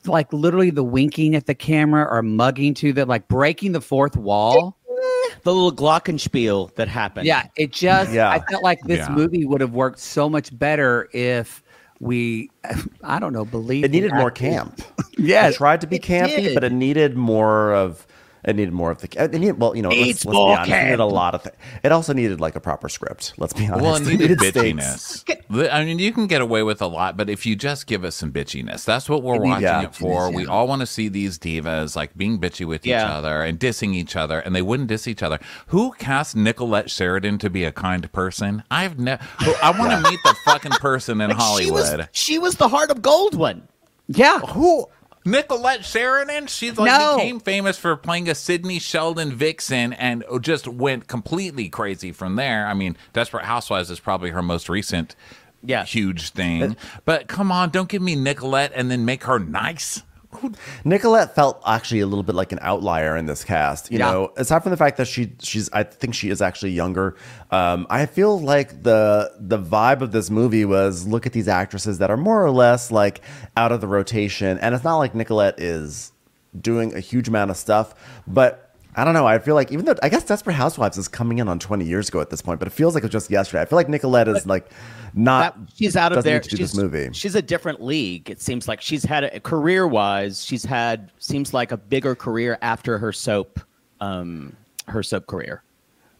[0.04, 4.16] like literally the winking at the camera or mugging to the like breaking the fourth
[4.16, 4.76] wall.
[5.42, 7.26] the little glockenspiel that happened.
[7.26, 8.30] Yeah, it just Yeah.
[8.30, 9.14] I felt like this Yeah.
[9.14, 11.62] movie would have worked so much better if
[12.00, 12.50] we
[13.02, 14.48] I don't know, believe it needed more actors.
[14.50, 14.82] camp
[15.18, 15.48] Yeah.
[15.48, 16.54] it tried to be it campy, did.
[16.54, 18.06] but it needed more of.
[18.46, 19.08] It needed more of the.
[19.20, 20.70] Uh, it needed, well, you know, let's, let's be honest.
[20.70, 21.42] It needed a lot of.
[21.42, 23.34] Th- it also needed like a proper script.
[23.38, 23.82] Let's be honest.
[23.82, 25.24] Well, it needed stakes.
[25.26, 25.70] bitchiness.
[25.72, 28.14] I mean, you can get away with a lot, but if you just give us
[28.14, 29.82] some bitchiness, that's what we're It watching yeah.
[29.82, 30.30] it for.
[30.32, 33.94] We all want to see these divas like being bitchy with each other and dissing
[33.94, 35.40] each other, and they wouldn't diss each other.
[35.68, 38.62] Who cast Nicolette Sheridan to be a kind person?
[38.70, 39.22] I've never.
[39.62, 42.08] I want to meet the fucking person in Like, she was Hollywood.
[42.12, 43.66] she was the heart of gold one.
[44.08, 44.38] Yeah.
[44.38, 44.86] Who?
[45.26, 46.46] Nicolette Sheridan?
[46.46, 47.16] She's like No.
[47.16, 52.66] became famous for playing a Sidney Sheldon vixen and just went completely crazy from there.
[52.66, 55.16] I mean, Desperate Housewives is probably her most recent
[55.64, 55.84] Yeah.
[55.84, 56.76] huge thing.
[57.04, 60.02] But come on, don't give me Nicolette and then make her nice.
[60.84, 63.90] Nicolette felt actually a little bit like an outlier in this cast.
[63.90, 64.10] You Yeah.
[64.10, 67.16] know, aside from the fact that she she's I think she is actually younger.
[67.50, 71.98] Um, I feel like the the vibe of this movie was look at these actresses
[71.98, 73.20] that are more or less like
[73.56, 76.12] out of the rotation, and it's not like Nicolette is
[76.60, 77.94] doing a huge amount of stuff,
[78.26, 78.65] but.
[78.98, 79.26] I don't know.
[79.26, 82.08] I feel like even though I guess Desperate Housewives is coming in on 20 years
[82.08, 83.60] ago at this point, but it feels like it was just yesterday.
[83.60, 84.70] I feel like Nicolette is like
[85.12, 85.54] not.
[85.54, 86.36] That, she's out of there.
[86.36, 87.10] need to do she's, this movie.
[87.12, 88.30] She's a different league.
[88.30, 90.42] It seems like she's had a career wise.
[90.42, 93.60] She's had seems like a bigger career after her soap,
[94.00, 94.56] um,
[94.88, 95.62] her soap career.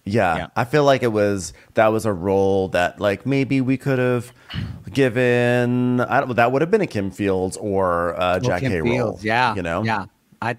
[0.04, 0.46] Yeah, Yeah.
[0.54, 4.32] I feel like it was that was a role that like maybe we could have
[4.92, 6.00] given.
[6.00, 6.36] I don't.
[6.36, 8.92] That would have been a Kim Fields or uh, Well, Jack Kim Hay role.
[8.92, 9.54] Fields, Yeah.
[9.54, 9.82] you know.
[9.82, 10.04] Yeah.
[10.42, 10.56] I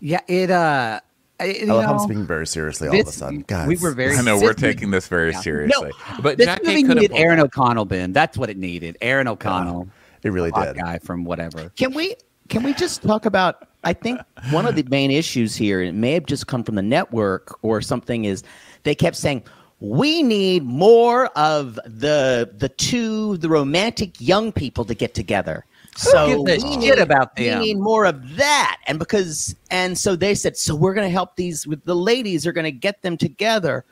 [0.00, 1.00] yeah, it uh
[1.40, 3.68] it, you I love how I'm know, speaking very seriously all of a sudden, guys.
[3.68, 5.40] We were very I know we're taking this very Yeah.
[5.40, 5.92] seriously.
[6.22, 8.12] but This Jack movie needed Aaron O'Connell, Ben.
[8.12, 8.96] That's what it needed.
[9.00, 9.88] Aaron O'Connell.
[10.22, 10.76] It really did.
[10.76, 11.70] guy from whatever.
[11.76, 12.16] Can we
[12.48, 14.20] can we just talk about I think
[14.50, 17.80] one of the main issues here, it may have just come from the network or
[17.80, 18.42] something, is
[18.82, 19.44] they kept saying,
[19.78, 25.64] We need more of the the two, the romantic young people to get together.
[25.96, 27.60] So gives a we shit need- about them?
[27.60, 28.78] We need more of that.
[28.86, 32.52] And because and so they said, So we're gonna help these with the ladies are
[32.52, 33.84] gonna get them together.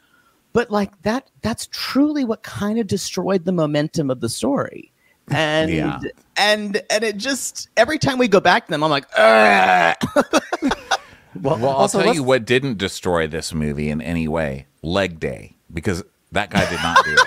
[0.52, 4.92] But like that that's truly what kind of destroyed the momentum of the story.
[5.28, 5.98] And Yeah.
[6.36, 9.96] and and it just every time we go back to them, I'm like, "Ugh."
[11.42, 15.56] Well, I'll also, tell you what didn't destroy this movie in any way: Leg Day,
[15.72, 17.18] because that guy did not do it.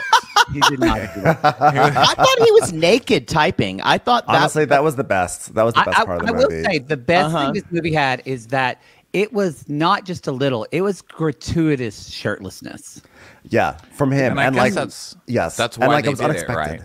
[0.53, 1.39] He did not do that.
[1.43, 3.81] I thought he was naked typing.
[3.81, 5.53] I thought that Honestly, that was the best.
[5.55, 6.63] That was the best I- part of I the will movie.
[6.63, 7.45] say the best Uh-huh.
[7.45, 8.81] thing this movie had is that
[9.13, 13.01] it was not just a little; it was gratuitous shirtlessness.
[13.49, 16.19] yeah, from him, And and, guess like that's yes, that's and like they it was
[16.19, 16.55] did it, unexpected.
[16.79, 16.81] right?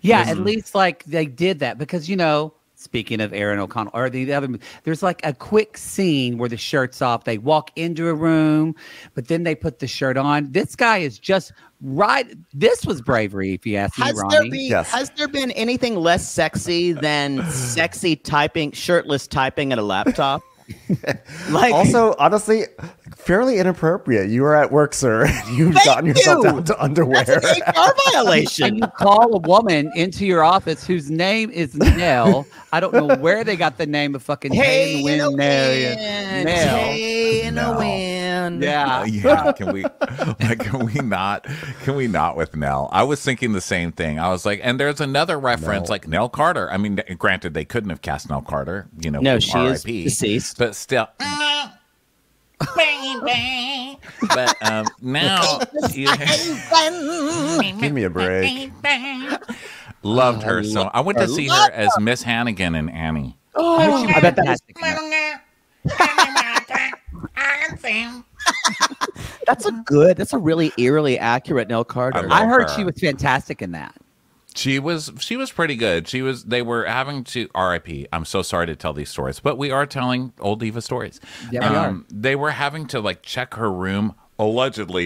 [0.00, 2.52] Yeah, at least like they did that because you know,
[2.86, 4.48] speaking of Aaron O'Connell or the other,
[4.84, 7.24] there's like a quick scene where the shirt's off.
[7.24, 8.74] They walk into a room,
[9.14, 10.52] but then they put the shirt on.
[10.52, 12.26] This guy is just right.
[12.54, 14.34] This was bravery, if you ask me, has Ronnie.
[14.34, 14.90] there been Yes.
[14.92, 20.40] has there been anything less sexy than sexy typing, shirtless typing at a laptop?
[21.50, 22.64] Like Also, honestly,
[23.14, 24.28] fairly inappropriate.
[24.30, 25.26] You were at work, sir.
[25.52, 26.50] You've gotten yourself you.
[26.52, 27.24] down to underwear.
[27.24, 28.76] that's an HR And violation.
[28.76, 32.46] you call a woman into your office whose name is Nell.
[32.72, 35.32] I don't know where they got the name of fucking Hey in a Win Nell.
[35.36, 36.76] wind, Nell.
[36.78, 37.78] hey in a No.
[37.78, 38.62] wind.
[38.62, 39.00] Yeah.
[39.00, 39.82] Uh, yeah, can we
[40.40, 41.46] like can we not
[41.82, 42.88] can we not with Nell?
[42.92, 44.18] I was thinking the same thing.
[44.18, 46.70] I was like, and there's another reference like Nell Carter.
[46.70, 50.55] I mean, granted, they couldn't have cast Nell Carter, you know, No, she is deceased.
[50.58, 51.08] But still.
[54.28, 55.60] but um, now
[55.92, 56.08] you
[57.80, 58.72] Give me a break.
[60.02, 60.90] loved her so.
[60.92, 63.36] I went to see her as Miss Hannigan in Annie.
[63.54, 64.60] Oh, I bet that's
[69.46, 70.16] That's a good.
[70.16, 72.22] That's a really eerily accurate Nell Carter.
[72.22, 72.76] love I heard her.
[72.76, 73.94] she was fantastic in that.
[74.56, 76.08] She was she was pretty good.
[76.08, 78.08] She was they were having to RIP.
[78.12, 81.20] I'm so sorry to tell these stories, but we are telling old diva stories.
[81.42, 82.00] Um, Yeah, we are.
[82.10, 85.05] They were having to like check her room allegedly.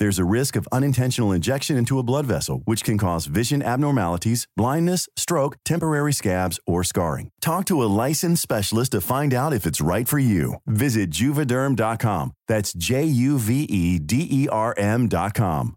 [0.00, 4.48] There's a risk of unintentional injection into a blood vessel, which can cause vision abnormalities,
[4.56, 7.28] blindness, stroke, temporary scabs, or scarring.
[7.42, 10.54] Talk to a licensed specialist to find out if it's right for you.
[10.66, 12.32] Visit juvederm.com.
[12.48, 15.76] That's J U V E D E R M.com.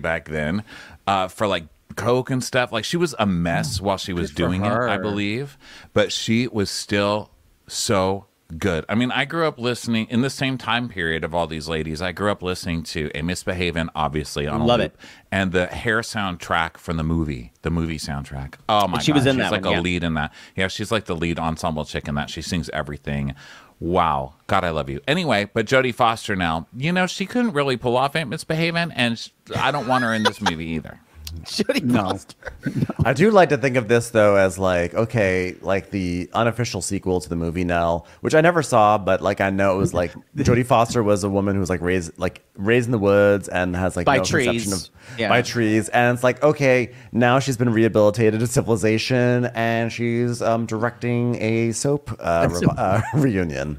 [0.00, 0.64] back then
[1.06, 1.64] uh, for like
[1.96, 2.72] coke and stuff.
[2.72, 5.56] Like she was a mess while she was for doing it, I believe,
[5.92, 7.30] but she was still
[7.68, 8.84] so good.
[8.88, 12.00] I mean, I grew up listening in the same time period of all these ladies.
[12.00, 14.98] I grew up listening to Ain't Misbehavin', obviously on a Love loop,
[15.30, 18.54] and the hair soundtrack from the movie, the movie soundtrack.
[18.68, 19.02] Oh my god.
[19.02, 19.82] She god, was in she's that like one, a yeah.
[19.82, 20.32] lead in that.
[20.56, 22.30] Yeah, she's like the lead ensemble chick in that.
[22.30, 23.34] She sings everything.
[23.80, 25.00] Wow, God, I love you.
[25.06, 29.30] Anyway, but Jodie Foster now, you know, she couldn't really pull off Ain't Misbehavin', and
[29.56, 31.00] I don't want her in this movie either.
[31.44, 32.02] Jodie No.
[32.10, 32.36] Foster.
[33.04, 37.20] I do like to think of this though as like okay, like the unofficial sequel
[37.20, 40.12] to the movie Nell, which I never saw, but like I know it was like
[40.36, 43.74] Jodie Foster was a woman who was like raised like raised in the woods and
[43.76, 44.72] has like By no conception trees.
[44.84, 45.28] of Yeah.
[45.28, 50.66] by trees, and it's like okay, now she's been rehabilitated to civilization and she's um,
[50.66, 53.78] directing a soap uh, revi- uh, reunion.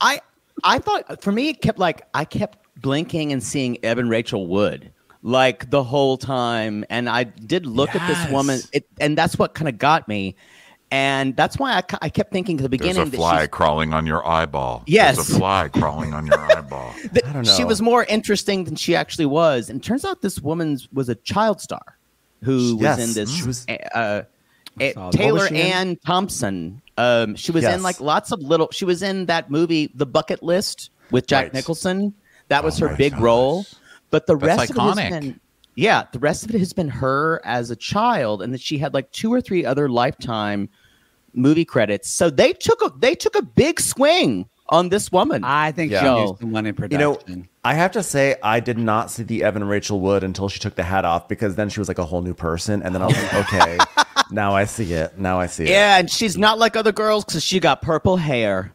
[0.00, 0.20] I
[0.64, 4.90] I thought for me it kept like I kept blinking and seeing Evan Rachel Wood
[5.22, 9.54] like the whole time, and I did look at this woman, it, and that's what
[9.54, 10.36] kind of got me,
[10.90, 14.06] and that's why I, I kept thinking at the beginning There's that she's, crawling on
[14.06, 14.84] your eyeball.
[14.86, 15.16] Yes.
[15.16, 16.94] There's a fly crawling on your eyeball.
[17.12, 17.52] that I don't know.
[17.52, 21.14] she was more interesting than she actually was, and turns out this woman was a
[21.16, 21.98] child star
[22.42, 23.30] who was in this.
[23.34, 24.22] she was- uh, uh.
[24.78, 25.72] Taylor What was she in?
[25.72, 26.80] Ann Thompson.
[26.96, 27.74] Um, she was Yes.
[27.74, 28.68] in like lots of little.
[28.70, 31.54] She was in that movie, The Bucket List, with Jack Right.
[31.54, 32.14] Nicholson.
[32.46, 33.20] That was Oh her big gosh.
[33.20, 33.66] role.
[34.10, 35.40] But the That's rest of it has been,
[35.74, 38.94] yeah, the rest of it has been her as a child, and that she had
[38.94, 40.68] like two or three other lifetime
[41.34, 42.10] movie credits.
[42.10, 45.44] So they took a they took a big swing on this woman.
[45.44, 46.00] I think Yeah.
[46.00, 46.24] she Yo.
[46.24, 47.18] knew someone in You know,
[47.64, 50.74] I have to say, I did not see the Evan Rachel Wood until she took
[50.74, 52.82] the hat off because then she was like a whole new person.
[52.82, 53.78] And then I was like, okay,
[54.30, 55.18] now I see it.
[55.18, 55.70] Now I see it.
[55.70, 58.74] Yeah, and she's not like other girls because she got purple hair,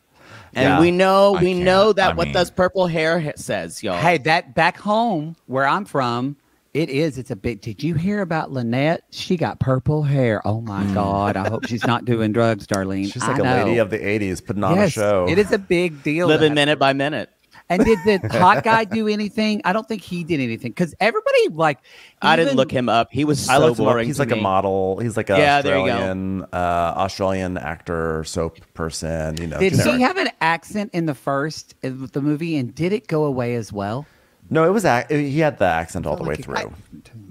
[0.55, 0.79] and Yeah.
[0.79, 1.65] we know I we can't.
[1.65, 3.97] know that I what mean- does purple hair says, y'all.
[3.97, 6.37] Hey, that back home where I'm from,
[6.73, 7.17] it is.
[7.19, 7.61] It's a big.
[7.61, 9.03] Did you hear about Lynette?
[9.11, 10.41] She got purple hair.
[10.45, 10.93] Oh my mm.
[10.95, 11.37] God!
[11.37, 13.11] I hope she's not doing drugs, Darlene.
[13.13, 15.25] She's like I a lady of the 80s putting on yes, a show.
[15.29, 16.27] It is a big deal.
[16.27, 17.29] living that- minute by minute.
[17.69, 19.61] And did the hot guy do anything?
[19.63, 21.79] I don't think he did anything because everybody like.
[22.21, 23.07] I didn't look him up.
[23.11, 23.93] He was so I looked him up.
[23.93, 24.05] boring.
[24.07, 24.97] He's to like a model.
[24.99, 25.91] He's like a Yeah, there you go.
[25.91, 26.55] Australian, uh,
[26.97, 29.37] Australian actor, soap person.
[29.41, 29.95] You know, Did generic.
[29.95, 33.55] he have an accent in the first of the movie, and did it go away
[33.55, 34.05] as well?
[34.49, 34.83] No, it was.
[34.85, 36.73] ac- He had the accent all the way like it- through.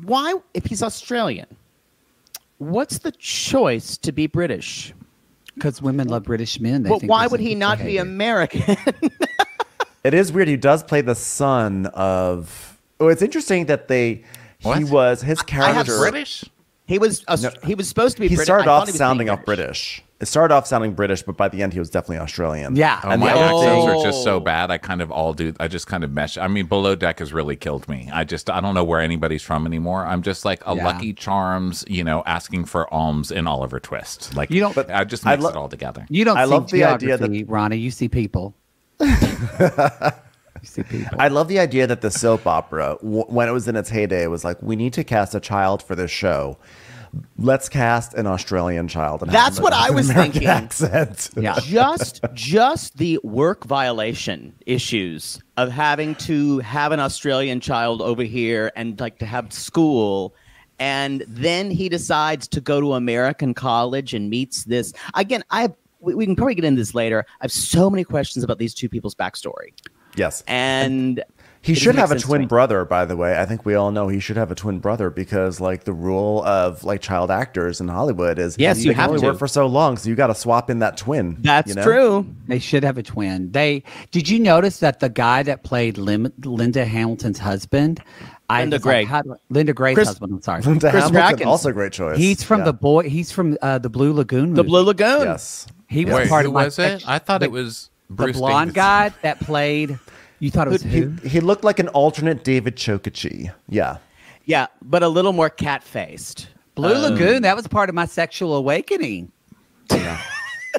[0.03, 1.47] Why, if he's Australian,
[2.59, 4.95] what's the choice to be British?
[5.55, 6.83] Because women love British men.
[6.85, 7.99] They But think why would he not be.
[7.99, 8.62] American?
[10.05, 10.48] It is weird.
[10.48, 12.80] He does play the son of.
[13.00, 14.24] Oh, it's interesting that they.
[14.59, 15.98] He was his have character.
[15.98, 16.44] British?
[16.86, 18.28] he was Aus- he was supposed to be.
[18.28, 18.46] He British.
[18.46, 20.03] started I off he sounding off British.
[20.20, 22.76] It started off sounding British, but by the end, he was definitely Australian.
[22.76, 23.00] Yeah.
[23.03, 24.40] Oh, And my the other accents are just so Oh.
[24.40, 24.70] bad.
[24.70, 25.53] I kind of all do.
[25.59, 26.38] I just kind of mesh.
[26.38, 28.09] I mean, Below Deck has really killed me.
[28.12, 30.07] I just I don't know where anybody's from anymore.
[30.07, 30.84] I'm just like a Yeah.
[30.84, 34.36] Lucky Charms, you know, asking for alms in Oliver Twist.
[34.36, 36.07] Like You don't- But I just I mix lo- it all together.
[36.09, 37.78] You don't I see love the idea geography, Ronnie.
[37.78, 38.55] You see people.
[40.61, 41.16] you see people.
[41.18, 44.26] I love the idea that the soap opera, w- when it was in its heyday,
[44.26, 46.59] was like, we need to cast a child for this show.
[47.38, 49.22] Let's cast an Australian child.
[49.22, 50.48] And That's what I was American thinking.
[50.48, 51.30] Accent.
[51.36, 51.59] yeah.
[51.62, 58.72] just just the work violation issues of having to have an Australian child over here
[58.76, 60.34] and like to have school
[60.78, 65.74] and then he decides to go to American college and meets this again I have
[66.03, 68.74] we, we can probably get into this later I have so many questions about these
[68.74, 69.72] two people's backstory
[70.14, 70.44] Yes.
[70.46, 71.24] and
[71.62, 73.38] He should have a make sense to twin brother, by the way.
[73.40, 76.44] I think we all know he should have a twin brother because, like, the rule
[76.44, 79.28] of like child actors in Hollywood is Yes, they you can have only to.
[79.28, 81.38] work for so long, so you got to swap in that twin.
[81.40, 81.82] that's you know?
[81.82, 83.53] true They should have a twin.
[83.53, 88.03] They did you notice that the guy that played Lim, Linda Hamilton's husband,
[88.53, 89.22] I Linda was like, Gray.
[89.22, 90.32] do Linda Gray's Chris- husband.
[90.34, 90.62] I'm sorry.
[90.62, 91.46] Linda Chris Hamilton, Brackens.
[91.46, 92.18] also a great choice.
[92.18, 92.64] He's from Yeah.
[92.66, 93.09] the boy.
[93.09, 94.55] He's from uh, the Blue Lagoon.
[94.55, 94.64] the.
[94.64, 95.66] Blue Lagoon Yes.
[95.88, 97.07] He was Wait, part who of my was it?
[97.09, 98.74] I thought the- it was the Bruce blonde Davidson.
[98.74, 99.98] guy that played.
[100.38, 101.11] You thought it was He, who?
[101.28, 103.53] he looked like an alternate David Chokichi.
[103.68, 103.98] Yeah.
[104.44, 107.42] yeah but a little more cat faced Blue Lagoon.
[107.42, 109.30] That was part of my sexual awakening.
[109.90, 110.18] Yeah.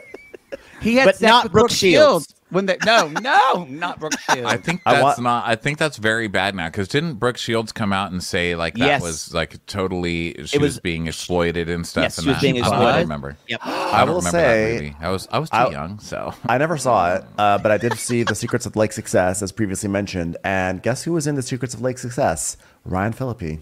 [0.81, 2.25] he had But sex not with Brooke Brooke Shields.
[2.25, 2.32] Shields.
[2.53, 4.45] When they, no, no, not Brooke Shields.
[4.45, 5.47] I think I that's want- not.
[5.47, 6.67] I think that's very bad now.
[6.69, 9.01] Because didn't Brooke Shields come out and say like that Yes.
[9.01, 12.03] was like totally she was, was- being exploited and stuff?
[12.03, 12.41] Yes, and she was that.
[12.41, 13.01] being I don't exploited.
[13.01, 13.37] remember.
[13.47, 13.59] Yep.
[13.63, 14.95] I, I don't will remember say- that movie.
[15.01, 17.77] I was I was too I- young, so I never saw it, uh, but I
[17.77, 20.37] did see The Secrets of Lake Success, as previously mentioned.
[20.43, 22.55] And guess who was in The Secrets of Lake Success?
[22.85, 23.61] Ryan Phillippe.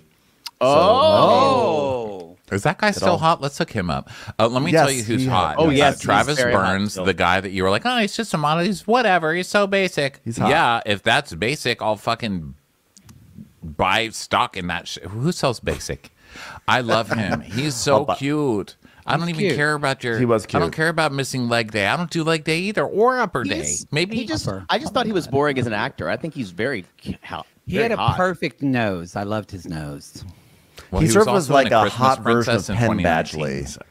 [0.59, 2.10] oh
[2.51, 3.41] is that guy still all- hot?
[3.41, 4.09] Let's hook him up.
[4.39, 5.55] Uh, let me Yes, tell you who's hot.
[5.57, 8.33] Oh, Uh, yes, he's Travis Burns, the guy that you were like, oh, he's just
[8.33, 8.63] a model.
[8.63, 9.33] He's whatever.
[9.33, 10.19] He's so basic.
[10.25, 10.49] He's hot.
[10.49, 12.55] Yeah, if that's basic, I'll fucking
[13.63, 14.87] buy stock in that.
[14.87, 16.11] Sh- Who sells basic?
[16.67, 17.41] I love him.
[17.41, 18.75] He's so I'll cute.
[19.05, 19.55] I don't even cute.
[19.55, 20.17] care about your.
[20.19, 20.61] He was cute.
[20.61, 21.87] I don't care about missing leg day.
[21.87, 23.67] I don't do leg day either, or upper day.
[23.91, 24.65] Maybe he just upper.
[24.69, 26.07] I just thought he was boring as an actor.
[26.07, 26.85] I think he's very
[27.23, 27.47] hot.
[27.65, 28.15] he very had a hot.
[28.15, 29.15] perfect nose.
[29.15, 30.23] I loved his nose.
[30.91, 32.97] Well, he, sort of also was like a Christmas hot version of Princess in Penn
[32.99, 33.67] Badgley.
[33.67, 33.81] so-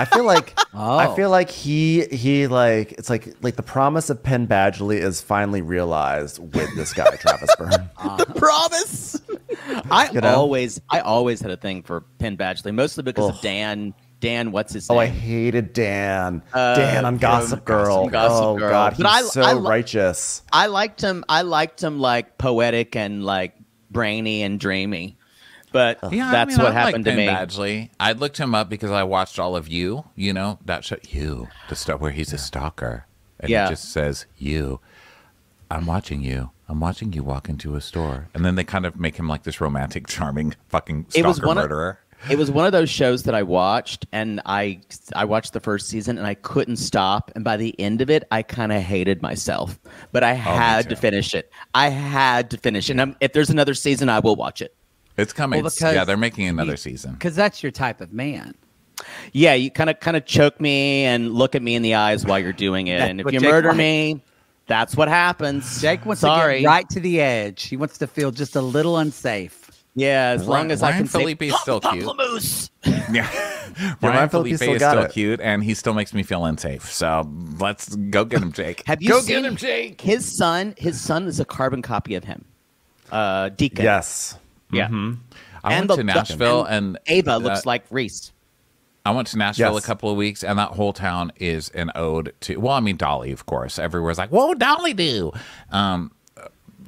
[0.00, 0.96] I feel like Oh.
[0.96, 5.20] I feel like he he like it's like like the promise of Penn Badgley is
[5.20, 7.78] finally realized with this guy Travis Burns.
[8.36, 9.20] promise.
[9.90, 10.34] I You know?
[10.36, 13.34] always, I always had a thing for Penn Badgley, mostly because Ugh.
[13.34, 13.94] of Dan.
[14.20, 14.98] Dan, what's his name?
[14.98, 15.00] Oh.
[15.00, 16.42] I hated Dan.
[16.52, 18.08] Uh, Dan on Gossip Girl.
[18.08, 18.70] Gossip oh Girl.
[18.70, 20.42] God, he's But I- so I li- righteous.
[20.52, 21.24] I liked him.
[21.28, 23.54] I liked him like poetic and like
[23.90, 25.17] brainy and dreamy.
[25.72, 27.26] But Yeah, I that's mean, what I like happened to Penn me.
[27.26, 27.90] Badgley.
[28.00, 30.04] I looked him up because I watched all of you.
[30.16, 33.06] You know that show, you, the stuff where he's a stalker,
[33.40, 33.66] and Yeah.
[33.66, 34.80] it just says you.
[35.70, 36.50] I'm watching you.
[36.68, 39.42] I'm watching you walk into a store, and then they kind of make him like
[39.42, 41.98] this romantic, charming, fucking It was stalker one of- murderer.
[42.28, 44.80] It was one of those shows that I watched, and I
[45.14, 47.30] I watched the first season, and I couldn't stop.
[47.36, 49.78] And by the end of it, I kind of hated myself,
[50.10, 51.48] but I oh, had to finish it.
[51.76, 52.94] I had to finish it.
[52.94, 54.74] And I'm, if there's another season, I will watch it.
[55.18, 55.62] It's coming.
[55.62, 57.12] Well, because yeah, they're making another he- season.
[57.12, 58.54] Because that's your type of man.
[59.32, 62.24] Yeah, you kind of kind of choke me and look at me in the eyes
[62.24, 63.78] while you're doing it, and if you Jake murder likes.
[63.78, 64.22] me,
[64.66, 65.80] that's what happens.
[65.80, 66.56] Jake wants Sorry.
[66.56, 67.64] to get right to the edge.
[67.64, 69.70] He wants to feel just a little unsafe.
[69.94, 72.70] Yeah, as long Ryan- as I Ryan can say Phillippe's still cute.
[73.10, 73.28] Yeah,
[73.78, 75.10] Ryan Ryan Phillippe Felipe still is still it.
[75.12, 76.84] cute, and he still makes me feel unsafe.
[76.90, 78.82] So let's go get him, Jake.
[78.86, 80.00] Have you go seen get him, Jake?
[80.00, 82.44] His son, his son is a carbon copy of him.
[83.10, 83.84] Uh, Deacon.
[83.84, 84.36] Yes.
[84.70, 84.86] Yeah.
[84.86, 85.18] I And
[85.64, 88.32] went the- to the- Nashville, and and Ava uh, looks like Reese.
[89.06, 89.82] I went to Nashville Yes.
[89.84, 92.56] a couple of weeks, and that whole town is an ode to.
[92.58, 93.78] Well, I mean Dolly, of course.
[93.78, 95.32] Everywhere's like, "What would Dolly do?"
[95.72, 96.12] Um,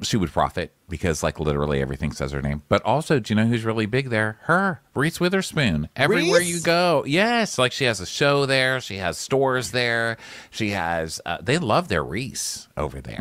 [0.03, 2.63] she would profit because, like, literally everything says her name.
[2.69, 4.37] But also, do you know who's really big there?
[4.43, 5.89] Her, Reese Witherspoon.
[5.95, 6.49] Everywhere Reese?
[6.49, 8.81] you go, yes, like she has a show there.
[8.81, 10.17] She has stores there.
[10.49, 11.21] She has.
[11.25, 13.19] Uh, they love their Reese over there.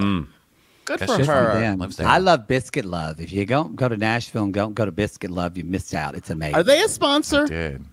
[0.90, 1.52] Good That's for her.
[1.52, 1.78] from Them.
[1.78, 2.06] Lives there.
[2.08, 3.20] I love Biscuit Love.
[3.20, 6.16] If you don't go to Nashville and don't go to Biscuit Love, you missed out.
[6.16, 6.56] It's amazing.
[6.56, 7.46] Are they a sponsor?
[7.46, 7.84] Did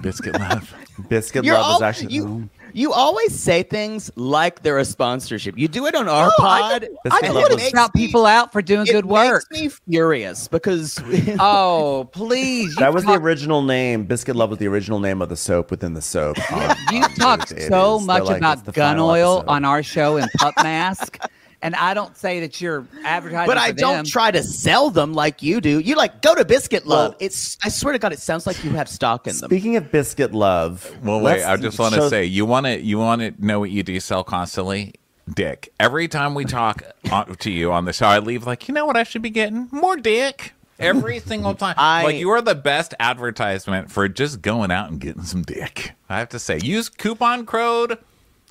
[0.00, 0.72] biscuit love?
[1.08, 2.48] Biscuit You're Love all- is actually you.
[2.74, 5.56] You always say things like they're a sponsorship.
[5.58, 6.82] You do it on our No, pod.
[6.82, 9.44] don't- I Love don't was- want to shout people out for doing it good work.
[9.50, 10.98] makes me furious because
[11.40, 12.74] Oh, please!
[12.76, 14.04] that you was the original name.
[14.04, 16.36] Biscuit Love was the original name of the soap within the soap.
[16.52, 19.50] on- You on talk so much like, about gun oil episode.
[19.50, 21.18] on our show and Pup Mask,
[21.62, 23.46] and I don't say that you're advertising.
[23.48, 24.04] but I for don't them.
[24.06, 25.78] try to sell them like you do.
[25.80, 27.10] You like go to Biscuit Love.
[27.12, 29.48] Well- it's I swear to God, it sounds like you have stock in them.
[29.48, 31.44] Speaking of Biscuit Love, Well, wait.
[31.44, 33.82] I just want to show- say, you want to you want to know what you
[33.82, 34.94] do sell constantly.
[35.34, 35.72] Dick.
[35.78, 36.82] Every time we talk
[37.12, 39.28] on, to you on the show, I leave like, you know what I should be
[39.30, 40.54] getting more dick.
[40.78, 45.00] Every single time, I- like you are the best advertisement for just going out and
[45.00, 45.92] getting some dick.
[46.08, 47.98] I have to say, use coupon code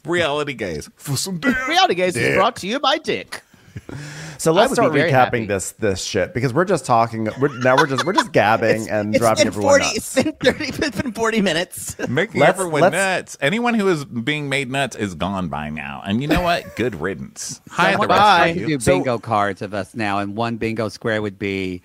[0.05, 1.55] Reality Gays for some dick.
[1.67, 3.41] Reality Gays is brought to you by Dick.
[4.37, 5.45] So let's would start be recapping happy.
[5.45, 7.27] this this shit because we're just talking.
[7.39, 9.85] We're, now we're just we're just gabbing and It's driving been everyone forty.
[9.85, 10.17] nuts.
[10.17, 10.65] It's been thirty.
[10.85, 11.97] It's been forty minutes.
[12.09, 13.37] Making Let's- everyone let's- nuts.
[13.41, 16.01] Anyone who is being made nuts is gone by now.
[16.05, 16.75] And you know what?
[16.75, 17.61] Good riddance.
[17.69, 18.47] Hi, the rest Bye.
[18.47, 18.67] of you.
[18.67, 21.81] do So- bingo cards of us now, and one bingo square would be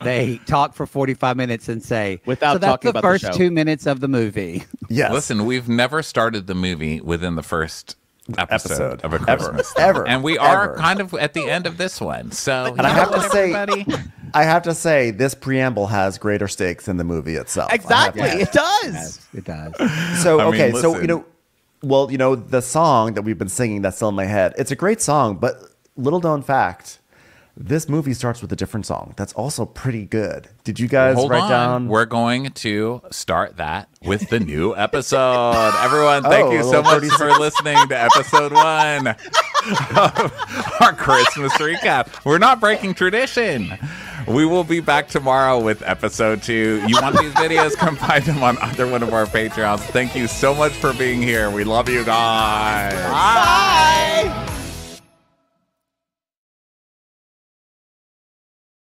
[0.00, 3.24] they talk for 45 minutes and say Without so that's talking the about the first
[3.24, 4.64] show." two minutes of the movie.
[4.88, 7.96] Yes, Listen, we've never started the movie within the first
[8.38, 9.00] episode, Episode.
[9.02, 9.44] of a Ever.
[9.50, 9.72] Christmas.
[9.76, 10.06] Ever.
[10.06, 10.76] And we are Ever.
[10.76, 12.30] kind of at the end of this one.
[12.30, 13.84] So, And I have to say- everybody,
[14.32, 17.68] I have to say this preamble has greater stakes than the movie itself.
[17.70, 17.86] I have to
[18.20, 19.26] Exactly, it does.
[19.34, 20.22] It does.
[20.22, 21.24] So I mean, okay, so you know,
[21.82, 24.54] well, you know, the song that we've been singing that's still in my head.
[24.56, 25.56] It's a great song, but
[25.96, 27.00] little known fact,
[27.56, 29.14] this movie starts with a different song.
[29.16, 30.48] That's also pretty good.
[30.64, 31.50] Did you guys hold write on.
[31.50, 31.88] down?
[31.88, 35.74] We're going to start that with the new episode.
[35.82, 42.24] Everyone, thank Oh, you so much for listening to episode one of our Christmas recap.
[42.24, 43.78] We're not breaking tradition.
[44.28, 46.82] We will be back tomorrow with episode two.
[46.86, 47.74] You want these videos?
[47.76, 49.80] Come find them on either one of our Patreons.
[49.80, 51.50] Thank you so much for being here.
[51.50, 52.92] We love you guys.
[53.10, 54.62] Bye.